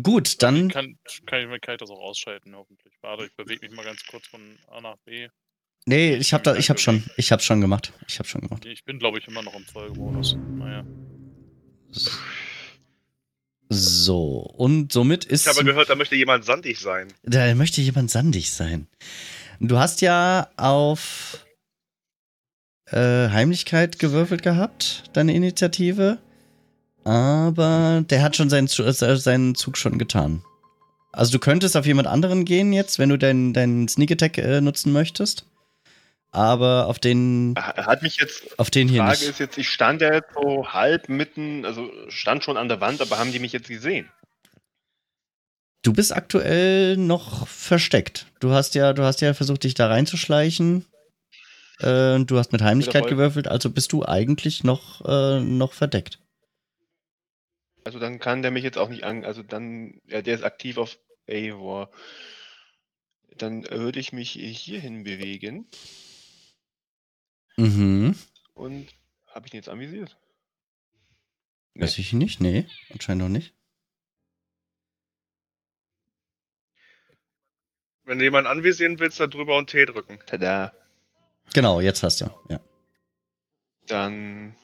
Gut, 0.02 0.42
dann. 0.44 0.70
kann, 0.70 0.98
kann, 1.26 1.54
ich, 1.54 1.62
kann 1.62 1.76
ich 1.76 1.80
das 1.80 1.90
auch 1.90 2.02
ausschalten, 2.02 2.56
hoffentlich. 2.56 2.94
Warte, 3.02 3.26
ich 3.26 3.36
bewege 3.36 3.68
mich 3.68 3.76
mal 3.76 3.86
ganz 3.86 4.06
kurz 4.06 4.28
von 4.28 4.42
A 4.68 4.82
nach 4.82 4.98
B. 5.06 5.28
Nee, 5.86 6.16
ich 6.16 6.34
hab 6.34 6.44
da, 6.44 6.56
ich 6.56 6.66
schon, 6.78 7.04
ich 7.18 7.32
hab 7.32 7.42
schon 7.42 7.62
gemacht. 7.62 7.94
Ich 8.08 8.20
hab 8.20 8.28
schon 8.28 8.42
gemacht. 8.42 8.66
Ich 8.66 8.84
bin, 8.84 9.00
glaube 9.00 9.20
ich, 9.20 9.28
immer 9.28 9.42
noch 9.42 9.56
im 9.56 9.66
Folgemodus. 9.66 10.38
Naja. 10.58 10.86
So, 11.92 12.12
und 13.70 14.92
somit 14.92 15.26
ist. 15.26 15.46
Ich 15.46 15.54
habe 15.54 15.64
gehört, 15.64 15.90
da 15.90 15.96
möchte 15.96 16.16
jemand 16.16 16.44
sandig 16.44 16.80
sein. 16.80 17.08
Da 17.24 17.54
möchte 17.56 17.82
jemand 17.82 18.10
sandig 18.10 18.52
sein. 18.52 18.88
Du 19.60 19.78
hast 19.78 20.02
ja 20.02 20.48
auf 20.58 21.46
äh, 22.92 23.30
Heimlichkeit 23.30 24.00
gewürfelt 24.00 24.42
gehabt, 24.42 25.04
deine 25.14 25.34
Initiative. 25.36 26.18
Aber 27.04 28.04
der 28.10 28.22
hat 28.22 28.36
schon 28.36 28.50
seinen, 28.50 28.68
äh, 28.68 28.94
seinen 29.18 29.56
Zug 29.56 29.78
schon 29.78 29.98
getan. 29.98 30.44
Also 31.12 31.32
du 31.34 31.40
könntest 31.40 31.76
auf 31.76 31.86
jemand 31.86 32.08
anderen 32.08 32.46
gehen 32.46 32.72
jetzt, 32.74 33.00
wenn 33.00 33.10
du 33.10 33.18
deinen 33.18 33.54
deinen 33.54 33.88
Sneak 33.88 34.12
Attack 34.12 34.38
äh, 34.38 34.62
nutzen 34.62 34.92
möchtest. 34.92 35.46
Aber 36.32 36.86
auf 36.88 37.00
den, 37.00 37.56
hat 37.58 38.04
mich 38.04 38.18
jetzt, 38.18 38.60
auf 38.60 38.70
den 38.70 38.88
hier 38.88 39.02
Frage 39.02 39.20
nicht. 39.20 39.30
ist 39.30 39.40
jetzt, 39.40 39.58
ich 39.58 39.70
stand 39.70 40.02
ja 40.02 40.14
jetzt 40.14 40.34
so 40.34 40.68
halb 40.72 41.10
mitten, 41.10 41.66
also 41.66 41.92
stand 42.10 42.44
schon 42.44 42.56
an 42.56 42.70
der 42.70 42.82
Wand, 42.82 43.02
aber 43.02 43.18
haben 43.18 43.32
die 43.32 43.40
mich 43.40 43.52
jetzt 43.52 43.68
gesehen? 43.68 44.12
Du 45.82 45.94
bist 45.94 46.16
aktuell 46.16 46.98
noch 46.98 47.48
versteckt. 47.48 48.28
Du 48.40 48.52
hast 48.52 48.76
ja, 48.76 48.94
du 48.94 49.04
hast 49.04 49.22
ja 49.22 49.34
versucht, 49.34 49.64
dich 49.64 49.74
da 49.74 49.88
reinzuschleichen. 49.88 50.86
Äh, 51.80 52.20
du 52.20 52.38
hast 52.38 52.52
mit 52.52 52.62
Heimlichkeit 52.62 53.08
gewürfelt, 53.08 53.48
also 53.48 53.72
bist 53.72 53.92
du 53.92 54.06
eigentlich 54.06 54.64
noch, 54.64 55.04
äh, 55.06 55.40
noch 55.40 55.74
verdeckt. 55.74 56.20
Also 57.86 57.98
dann 57.98 58.20
kann 58.20 58.44
der 58.44 58.52
mich 58.52 58.64
jetzt 58.64 58.78
auch 58.78 58.90
nicht 58.90 59.04
an, 59.04 59.26
also 59.26 59.42
dann, 59.42 60.00
ja, 60.06 60.22
der 60.22 60.36
ist 60.36 60.44
aktiv 60.44 60.78
auf 60.78 61.00
Eivor. 61.28 61.90
Dann 63.36 63.64
würde 63.72 64.00
ich 64.00 64.12
mich 64.12 64.32
hierhin 64.34 65.06
bewegen 65.06 65.66
Mhm. 67.60 68.16
und 68.54 68.88
habe 69.28 69.46
ich 69.46 69.52
den 69.52 69.58
jetzt 69.58 69.70
anvisiert? 69.70 70.18
Nee. 71.74 71.84
Weiß 71.84 71.98
ich 71.98 72.14
nicht, 72.14 72.42
nee, 72.42 72.68
anscheinend 72.92 73.24
noch 73.24 73.30
nicht. 73.30 73.54
Wenn 78.04 78.18
du 78.18 78.24
jemanden 78.24 78.50
anvisieren 78.50 78.98
willst, 79.00 79.20
dann 79.20 79.30
drüber 79.30 79.58
und 79.58 79.70
T 79.70 79.86
drücken. 79.86 80.20
Tada. 80.26 80.74
Genau, 81.54 81.80
jetzt 81.80 82.02
hast 82.02 82.22
du. 82.22 82.30
Ja. 82.50 82.60
Dann 83.88 84.56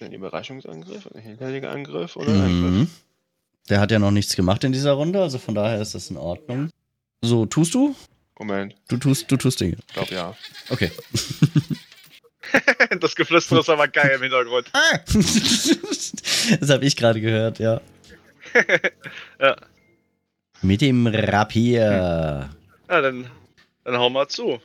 ein 0.00 0.12
Überraschungsangriff, 0.12 1.06
ein 1.12 1.20
hinterliger 1.20 1.70
Angriff 1.70 2.16
oder 2.16 2.32
Angriff. 2.32 2.72
Mhm. 2.72 2.90
Der 3.68 3.80
hat 3.80 3.90
ja 3.90 3.98
noch 3.98 4.10
nichts 4.10 4.34
gemacht 4.34 4.64
in 4.64 4.72
dieser 4.72 4.92
Runde, 4.92 5.20
also 5.20 5.38
von 5.38 5.54
daher 5.54 5.80
ist 5.80 5.94
das 5.94 6.10
in 6.10 6.16
Ordnung. 6.16 6.70
So, 7.20 7.44
tust 7.46 7.74
du? 7.74 7.94
Moment, 8.40 8.74
Du 8.88 8.96
tust, 8.96 9.30
du 9.30 9.36
tust 9.36 9.60
Dinge. 9.60 9.76
ich 9.86 9.92
glaube 9.92 10.14
ja. 10.14 10.34
Okay. 10.70 10.90
das 13.00 13.14
Geflüster 13.14 13.60
ist 13.60 13.68
aber 13.68 13.86
geil 13.86 14.12
im 14.14 14.22
Hintergrund. 14.22 14.66
Ah! 14.72 14.98
das 16.58 16.70
habe 16.70 16.86
ich 16.86 16.96
gerade 16.96 17.20
gehört, 17.20 17.58
ja. 17.58 17.82
Ja. 19.38 19.56
Mit 20.62 20.80
dem 20.80 21.06
Rapier. 21.06 22.50
Ja, 22.88 23.00
dann, 23.02 23.30
dann 23.84 23.98
hau 23.98 24.08
mal 24.08 24.26
zu. 24.28 24.58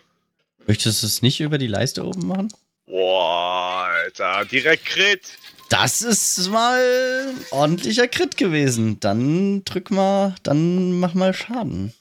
Möchtest 0.68 1.04
du 1.04 1.08
es 1.08 1.22
nicht 1.22 1.42
über 1.42 1.58
die 1.58 1.68
Leiste 1.68 2.06
oben 2.06 2.28
machen? 2.28 2.54
Boah, 2.86 3.88
Alter, 3.90 4.46
direkt 4.46 4.86
Crit. 4.86 5.38
Das 5.70 6.02
ist 6.02 6.48
mal 6.50 6.80
ein 7.28 7.46
ordentlicher 7.52 8.08
Crit 8.08 8.38
gewesen. 8.38 9.02
Dann 9.02 9.66
drück 9.66 9.92
mal, 9.92 10.34
dann 10.44 10.98
mach 10.98 11.14
mal 11.14 11.34
Schaden. 11.34 11.94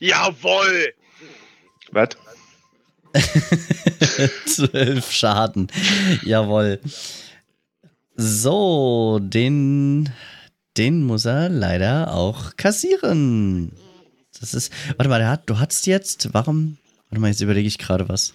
Jawoll. 0.00 0.94
Was? 1.92 2.08
12 4.46 5.12
Schaden. 5.12 5.68
Jawohl. 6.22 6.80
So, 8.16 9.20
den, 9.22 10.10
den 10.76 11.04
muss 11.04 11.24
er 11.24 11.48
leider 11.48 12.14
auch 12.14 12.56
kassieren. 12.56 13.72
Das 14.40 14.54
ist. 14.54 14.72
Warte 14.96 15.08
mal, 15.08 15.18
der 15.18 15.30
hat, 15.30 15.42
du 15.46 15.58
hattest 15.58 15.86
jetzt. 15.86 16.32
Warum. 16.32 16.78
Warte 17.10 17.20
mal, 17.20 17.28
jetzt 17.28 17.40
überlege 17.42 17.68
ich 17.68 17.78
gerade 17.78 18.08
was. 18.08 18.34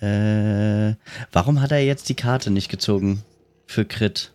Äh, 0.00 0.94
warum 1.32 1.60
hat 1.60 1.72
er 1.72 1.82
jetzt 1.84 2.08
die 2.08 2.14
Karte 2.14 2.50
nicht 2.50 2.68
gezogen 2.68 3.24
für 3.66 3.84
Crit? 3.84 4.32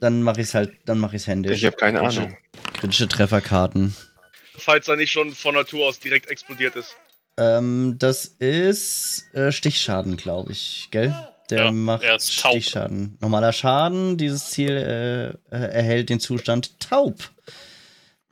Dann 0.00 0.22
mache 0.22 0.40
ich 0.40 0.48
es 0.48 0.54
halt, 0.54 0.72
dann 0.84 0.98
mache 0.98 1.16
ich 1.16 1.22
es 1.22 1.28
händisch. 1.28 1.56
Ich 1.56 1.64
habe 1.64 1.76
keine 1.76 2.00
Ahnung. 2.00 2.36
Kritische 2.74 3.08
Trefferkarten. 3.08 3.94
Falls 4.56 4.88
er 4.88 4.96
nicht 4.96 5.12
schon 5.12 5.32
von 5.32 5.54
Natur 5.54 5.86
aus 5.86 6.00
direkt 6.00 6.28
explodiert 6.28 6.76
ist. 6.76 6.96
Ähm, 7.38 7.96
das 7.98 8.26
ist 8.26 9.24
äh, 9.34 9.52
Stichschaden, 9.52 10.16
glaube 10.16 10.52
ich, 10.52 10.88
gell? 10.90 11.14
Der 11.50 11.64
Ja, 11.66 11.72
macht. 11.72 12.04
Stichschaden. 12.22 13.16
Normaler 13.20 13.52
Schaden, 13.52 14.16
dieses 14.16 14.50
Ziel 14.50 14.70
äh, 15.50 15.54
äh, 15.54 15.68
erhält 15.72 16.08
den 16.08 16.20
Zustand 16.20 16.78
taub. 16.80 17.30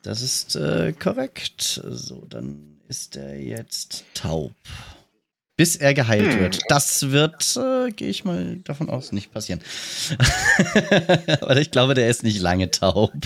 Das 0.03 0.23
ist 0.23 0.57
äh, 0.57 0.93
korrekt. 0.93 1.83
So, 1.85 2.25
dann 2.29 2.79
ist 2.89 3.17
er 3.17 3.39
jetzt 3.39 4.05
taub. 4.15 4.53
Bis 5.57 5.77
er 5.77 5.93
geheilt 5.93 6.33
Hm. 6.33 6.41
wird. 6.41 6.61
Das 6.69 7.11
wird, 7.11 7.57
äh, 7.57 7.91
gehe 7.91 8.09
ich 8.09 8.25
mal 8.25 8.57
davon 8.65 8.89
aus, 8.89 9.13
nicht 9.13 9.31
passieren. 9.33 9.61
Aber 11.43 11.57
ich 11.59 11.71
glaube, 11.71 11.93
der 11.95 12.09
ist 12.09 12.23
nicht 12.23 12.41
lange 12.41 12.71
taub. 12.71 13.13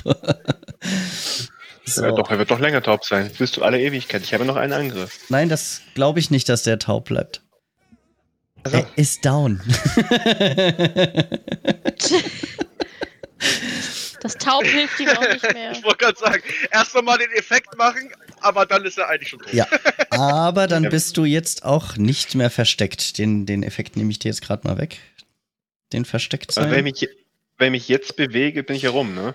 Ja, 1.86 2.12
doch, 2.12 2.30
er 2.30 2.38
wird 2.38 2.50
doch 2.50 2.58
länger 2.58 2.82
taub 2.82 3.04
sein. 3.04 3.30
Bis 3.38 3.52
zu 3.52 3.62
aller 3.62 3.78
Ewigkeit. 3.78 4.22
Ich 4.22 4.32
habe 4.32 4.44
noch 4.44 4.56
einen 4.56 4.72
Angriff. 4.72 5.20
Nein, 5.28 5.48
das 5.48 5.82
glaube 5.94 6.18
ich 6.18 6.30
nicht, 6.30 6.48
dass 6.48 6.62
der 6.62 6.78
taub 6.78 7.06
bleibt. 7.06 7.42
Also, 8.62 8.78
Er 8.78 8.86
ist 8.96 9.24
down. 9.24 9.60
Das 14.20 14.38
Taub 14.38 14.64
hilft 14.64 14.98
ihm 15.00 15.08
auch 15.10 15.20
nicht 15.20 15.52
mehr. 15.52 15.72
Ich 15.72 15.84
wollte 15.84 15.98
gerade 15.98 16.18
sagen, 16.18 16.42
erst 16.70 16.94
nochmal 16.94 17.18
den 17.18 17.30
Effekt 17.32 17.76
machen, 17.76 18.10
aber 18.40 18.64
dann 18.64 18.82
ist 18.86 18.96
er 18.96 19.10
eigentlich 19.10 19.28
schon 19.28 19.40
tot. 19.40 19.52
Ja, 19.52 19.66
aber 20.08 20.66
dann 20.66 20.88
bist 20.88 21.18
du 21.18 21.26
jetzt 21.26 21.62
auch 21.62 21.96
nicht 21.98 22.34
mehr 22.34 22.48
versteckt. 22.48 23.18
Den, 23.18 23.44
den 23.44 23.62
Effekt 23.62 23.96
nehme 23.98 24.10
ich 24.10 24.18
dir 24.18 24.28
jetzt 24.28 24.40
gerade 24.40 24.66
mal 24.66 24.78
weg. 24.78 24.98
Den 25.92 26.06
versteckt 26.06 26.56
wenn, 26.56 26.70
sein. 26.70 26.86
ich 26.86 27.02
mich, 27.02 27.08
wenn 27.58 27.66
ich 27.74 27.82
mich 27.82 27.88
jetzt 27.88 28.16
bewege, 28.16 28.62
bin 28.62 28.76
ich 28.76 28.84
herum, 28.84 29.14
ne? 29.14 29.34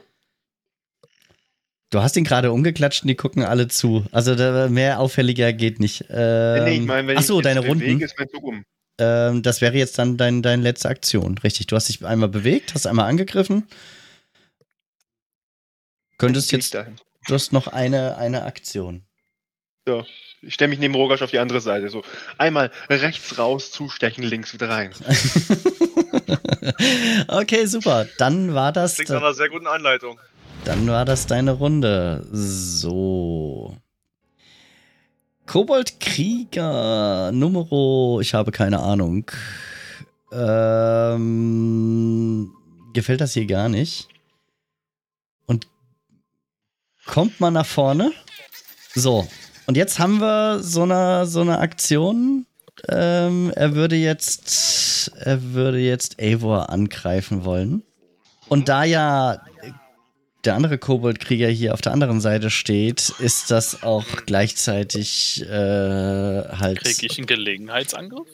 Du 1.92 2.02
hast 2.02 2.16
ihn 2.18 2.24
gerade 2.24 2.52
umgeklatscht 2.52 3.02
und 3.02 3.08
die 3.08 3.16
gucken 3.16 3.44
alle 3.44 3.68
zu. 3.68 4.06
Also 4.12 4.36
da, 4.36 4.70
mehr 4.70 5.00
auffälliger 5.00 5.54
geht 5.54 5.80
nicht. 5.80 6.06
Ähm, 6.10 6.64
nee, 6.64 6.76
ich 6.76 6.82
meine, 6.82 7.08
wenn 7.08 7.18
ach 7.18 7.22
ich 7.22 7.28
so, 7.28 7.38
mich 7.38 7.46
jetzt 7.46 7.56
deine 7.56 7.68
bewege, 7.68 7.92
Runden. 7.92 8.04
ist 8.04 8.20
mein 8.20 8.30
Zug 8.30 8.44
um. 8.44 8.64
Ähm, 9.00 9.42
das 9.42 9.62
wäre 9.62 9.76
jetzt 9.76 9.98
dann 9.98 10.18
dein, 10.18 10.44
deine 10.44 10.62
letzte 10.62 10.90
Aktion. 10.90 11.38
Richtig, 11.40 11.68
du 11.68 11.76
hast 11.76 11.90
dich 11.90 12.06
einmal 12.06 12.30
bewegt, 12.30 12.76
hast 12.76 12.86
einmal 12.86 13.10
angegriffen. 13.10 13.68
Könntest 16.20 16.52
jetzt, 16.52 16.76
dahin. 16.76 16.98
du 17.28 17.34
hast 17.34 17.54
noch 17.54 17.68
eine, 17.68 18.18
eine 18.18 18.44
Aktion. 18.44 19.04
So. 19.88 20.06
Ich 20.42 20.54
stelle 20.54 20.70
mich 20.70 20.80
neben 20.80 20.96
Rogasch 20.96 21.22
auf 21.22 21.32
die 21.32 21.40
andere 21.40 21.60
Seite. 21.60 21.90
So 21.90 22.02
einmal 22.38 22.72
rechts 22.90 23.38
raus, 23.38 23.72
zustechen, 23.72 24.24
links 24.24 24.54
wieder 24.54 24.70
rein. 24.70 24.94
okay, 27.28 27.66
super. 27.66 28.08
Dann 28.18 28.54
war 28.54 28.72
das. 28.72 28.96
Klingt 28.96 29.10
nach 29.10 29.18
einer 29.18 29.34
sehr 29.34 29.50
guten 29.50 29.68
Anleitung. 29.68 30.18
Dann 30.66 30.88
war 30.88 31.06
das 31.06 31.26
deine 31.26 31.52
Runde. 31.52 32.28
So. 32.32 33.76
Koboldkrieger 35.46 37.32
Numero, 37.32 38.20
ich 38.22 38.34
habe 38.34 38.52
keine 38.52 38.80
Ahnung. 38.80 39.32
Ähm, 40.32 41.32
gefällt 42.94 43.22
das 43.22 43.34
hier 43.34 43.48
gar 43.48 43.70
nicht. 43.70 44.10
Und 45.48 45.68
kommt 47.06 47.40
mal 47.40 47.52
nach 47.52 47.66
vorne. 47.66 48.12
So. 48.94 49.28
Und 49.66 49.76
jetzt 49.78 49.98
haben 50.00 50.20
wir 50.20 50.60
so 50.62 50.84
eine, 50.84 51.26
so 51.26 51.42
eine 51.42 51.60
Aktion. 51.60 52.46
Ähm, 52.88 53.52
er 53.56 53.74
würde 53.76 53.96
jetzt, 53.96 55.12
er 55.16 55.54
würde 55.54 55.80
jetzt 55.80 56.22
Eivor 56.22 56.70
angreifen 56.70 57.44
wollen. 57.46 57.84
Und 58.48 58.70
da 58.70 58.84
ja 58.84 59.42
der 60.46 60.56
andere 60.56 60.78
Koboldkrieger 60.78 61.48
hier 61.50 61.74
auf 61.74 61.82
der 61.82 61.92
anderen 61.92 62.22
Seite 62.22 62.50
steht, 62.50 63.14
ist 63.20 63.52
das 63.52 63.84
auch 63.84 64.06
gleichzeitig 64.26 65.42
äh, 65.44 65.48
halt. 65.50 66.80
Kriege 66.84 67.06
ich 67.08 67.18
einen 67.18 67.28
Gelegenheitsangriff? 67.28 68.28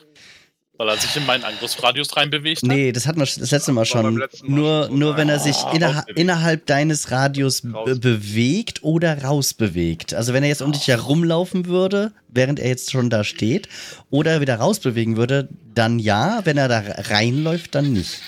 Weil 0.78 0.90
er 0.90 0.98
sich 0.98 1.16
in 1.16 1.26
meinen 1.26 1.46
Angriffsradius 1.46 2.18
reinbewegt 2.18 2.62
hat? 2.62 2.68
Nee, 2.68 2.92
das 2.92 3.08
hatten 3.08 3.20
wir 3.20 3.26
das 3.26 3.50
letzte 3.50 3.72
Mal 3.72 3.86
schon. 3.86 4.18
letzten 4.18 4.52
Mal 4.52 4.56
Nur, 4.60 4.84
schon 4.84 4.92
so. 4.92 4.98
nur 4.98 5.18
wenn 5.18 5.30
er 5.30 5.40
sich 5.40 5.56
Ah, 5.56 5.72
innerha 5.74 5.94
rausbewegt. 6.00 6.20
innerhalb 6.20 6.66
deines 6.66 7.12
Radius 7.12 7.62
be 7.62 7.96
bewegt 7.98 8.84
oder 8.84 9.24
rausbewegt. 9.24 10.14
Also 10.14 10.34
wenn 10.34 10.44
er 10.44 10.50
jetzt 10.50 10.62
um 10.62 10.74
dich 10.74 10.86
herumlaufen 10.90 11.66
würde, 11.68 12.12
während 12.28 12.60
er 12.60 12.68
jetzt 12.68 12.92
schon 12.92 13.10
da 13.10 13.24
steht, 13.24 13.70
oder 14.10 14.42
wieder 14.42 14.56
rausbewegen 14.58 15.16
würde, 15.16 15.48
dann 15.74 15.98
ja. 15.98 16.42
Wenn 16.44 16.58
er 16.58 16.68
da 16.68 16.84
reinläuft, 16.86 17.74
dann 17.74 17.94
nicht. 17.94 18.20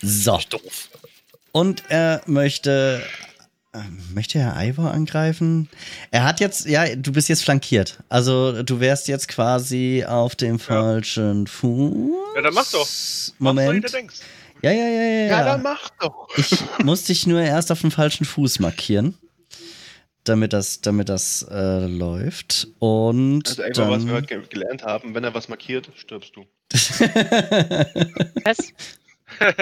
So. 0.00 0.38
Doof. 0.48 0.88
Und 1.54 1.84
er 1.88 2.20
möchte. 2.26 3.00
äh, 3.72 3.78
Möchte 4.12 4.38
er 4.40 4.54
Ivor 4.60 4.90
angreifen? 4.92 5.68
Er 6.10 6.24
hat 6.24 6.40
jetzt, 6.40 6.66
ja, 6.66 6.94
du 6.96 7.12
bist 7.12 7.28
jetzt 7.28 7.44
flankiert. 7.44 7.98
Also 8.08 8.62
du 8.62 8.80
wärst 8.80 9.06
jetzt 9.08 9.28
quasi 9.28 10.04
auf 10.06 10.34
dem 10.36 10.58
falschen 10.58 11.46
Fuß. 11.46 12.10
Ja, 12.36 12.42
dann 12.42 12.54
mach 12.54 12.68
doch. 12.70 12.88
Mach 13.38 13.52
Moment. 13.54 13.84
du 13.84 13.90
denkst. 13.90 14.16
Ja, 14.62 14.70
ja, 14.72 14.86
ja, 14.88 15.02
ja. 15.02 15.08
Ja, 15.26 15.26
ja. 15.38 15.44
dann 15.44 15.62
mach 15.62 15.90
doch. 16.00 16.28
Ich 16.36 16.56
muss 16.84 17.04
dich 17.04 17.26
nur 17.26 17.40
erst 17.40 17.70
auf 17.70 17.80
dem 17.82 17.90
falschen 17.90 18.24
Fuß 18.24 18.58
markieren, 18.60 19.16
damit 20.24 20.52
das, 20.52 20.80
damit 20.80 21.08
das 21.08 21.46
äh, 21.50 21.86
läuft. 21.86 22.66
Und 22.78 23.46
Also 23.48 23.62
einfach, 23.62 23.88
was 23.90 24.06
wir 24.06 24.12
dann, 24.12 24.22
heute 24.22 24.26
ge- 24.26 24.42
gelernt 24.48 24.82
haben, 24.84 25.14
wenn 25.14 25.22
er 25.24 25.34
was 25.34 25.48
markiert, 25.48 25.88
stirbst 25.96 26.32
du. 26.34 26.44
Was? 28.44 28.58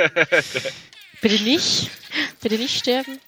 Bitte 1.22 1.42
nicht. 1.44 1.88
Bitte 2.40 2.56
nicht 2.56 2.76
sterben. 2.76 3.20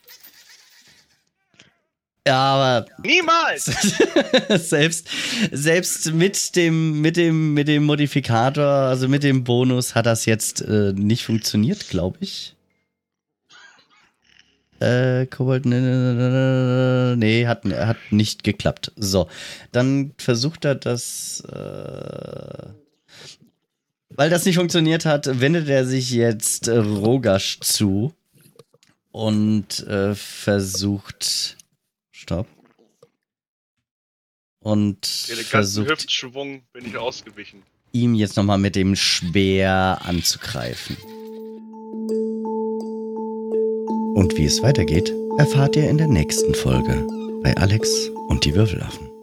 ja, 2.26 2.36
aber 2.36 2.86
Niemals! 3.04 3.66
selbst, 4.68 5.08
selbst 5.52 6.12
mit 6.12 6.56
dem, 6.56 7.00
mit 7.00 7.16
dem, 7.16 7.54
mit 7.54 7.68
dem 7.68 7.84
Modifikator, 7.84 8.66
also 8.66 9.08
mit 9.08 9.22
dem 9.22 9.44
Bonus, 9.44 9.94
hat 9.94 10.06
das 10.06 10.26
jetzt 10.26 10.60
äh, 10.62 10.92
nicht 10.92 11.24
funktioniert, 11.24 11.88
glaube 11.88 12.18
ich. 12.20 12.56
Äh, 14.80 15.26
Kobold, 15.26 15.64
ne, 15.64 15.80
ne, 15.80 16.14
ne, 16.14 16.30
ne, 16.30 17.16
nee, 17.16 17.46
hat, 17.46 17.64
hat 17.64 17.96
nicht 18.10 18.42
geklappt. 18.42 18.90
So, 18.96 19.28
dann 19.70 20.14
versucht 20.18 20.64
er 20.64 20.74
das, 20.74 21.42
äh, 21.42 22.66
weil 24.14 24.30
das 24.30 24.44
nicht 24.44 24.56
funktioniert 24.56 25.04
hat, 25.04 25.40
wendet 25.40 25.68
er 25.68 25.84
sich 25.84 26.10
jetzt 26.10 26.68
äh, 26.68 26.78
Rogasch 26.78 27.60
zu 27.60 28.14
und 29.10 29.86
äh, 29.86 30.14
versucht, 30.14 31.56
stopp, 32.10 32.46
und 34.60 35.06
versucht 35.06 35.90
Hüftschwung 35.90 36.62
bin 36.72 36.86
ich 36.86 36.96
ausgewichen. 36.96 37.62
ihm 37.92 38.14
jetzt 38.14 38.36
nochmal 38.36 38.58
mit 38.58 38.76
dem 38.76 38.96
Speer 38.96 40.00
anzugreifen. 40.02 40.96
Und 44.14 44.36
wie 44.36 44.46
es 44.46 44.62
weitergeht, 44.62 45.12
erfahrt 45.38 45.76
ihr 45.76 45.90
in 45.90 45.98
der 45.98 46.06
nächsten 46.06 46.54
Folge 46.54 47.06
bei 47.42 47.54
Alex 47.56 48.08
und 48.28 48.44
die 48.44 48.54
Würfelaffen. 48.54 49.13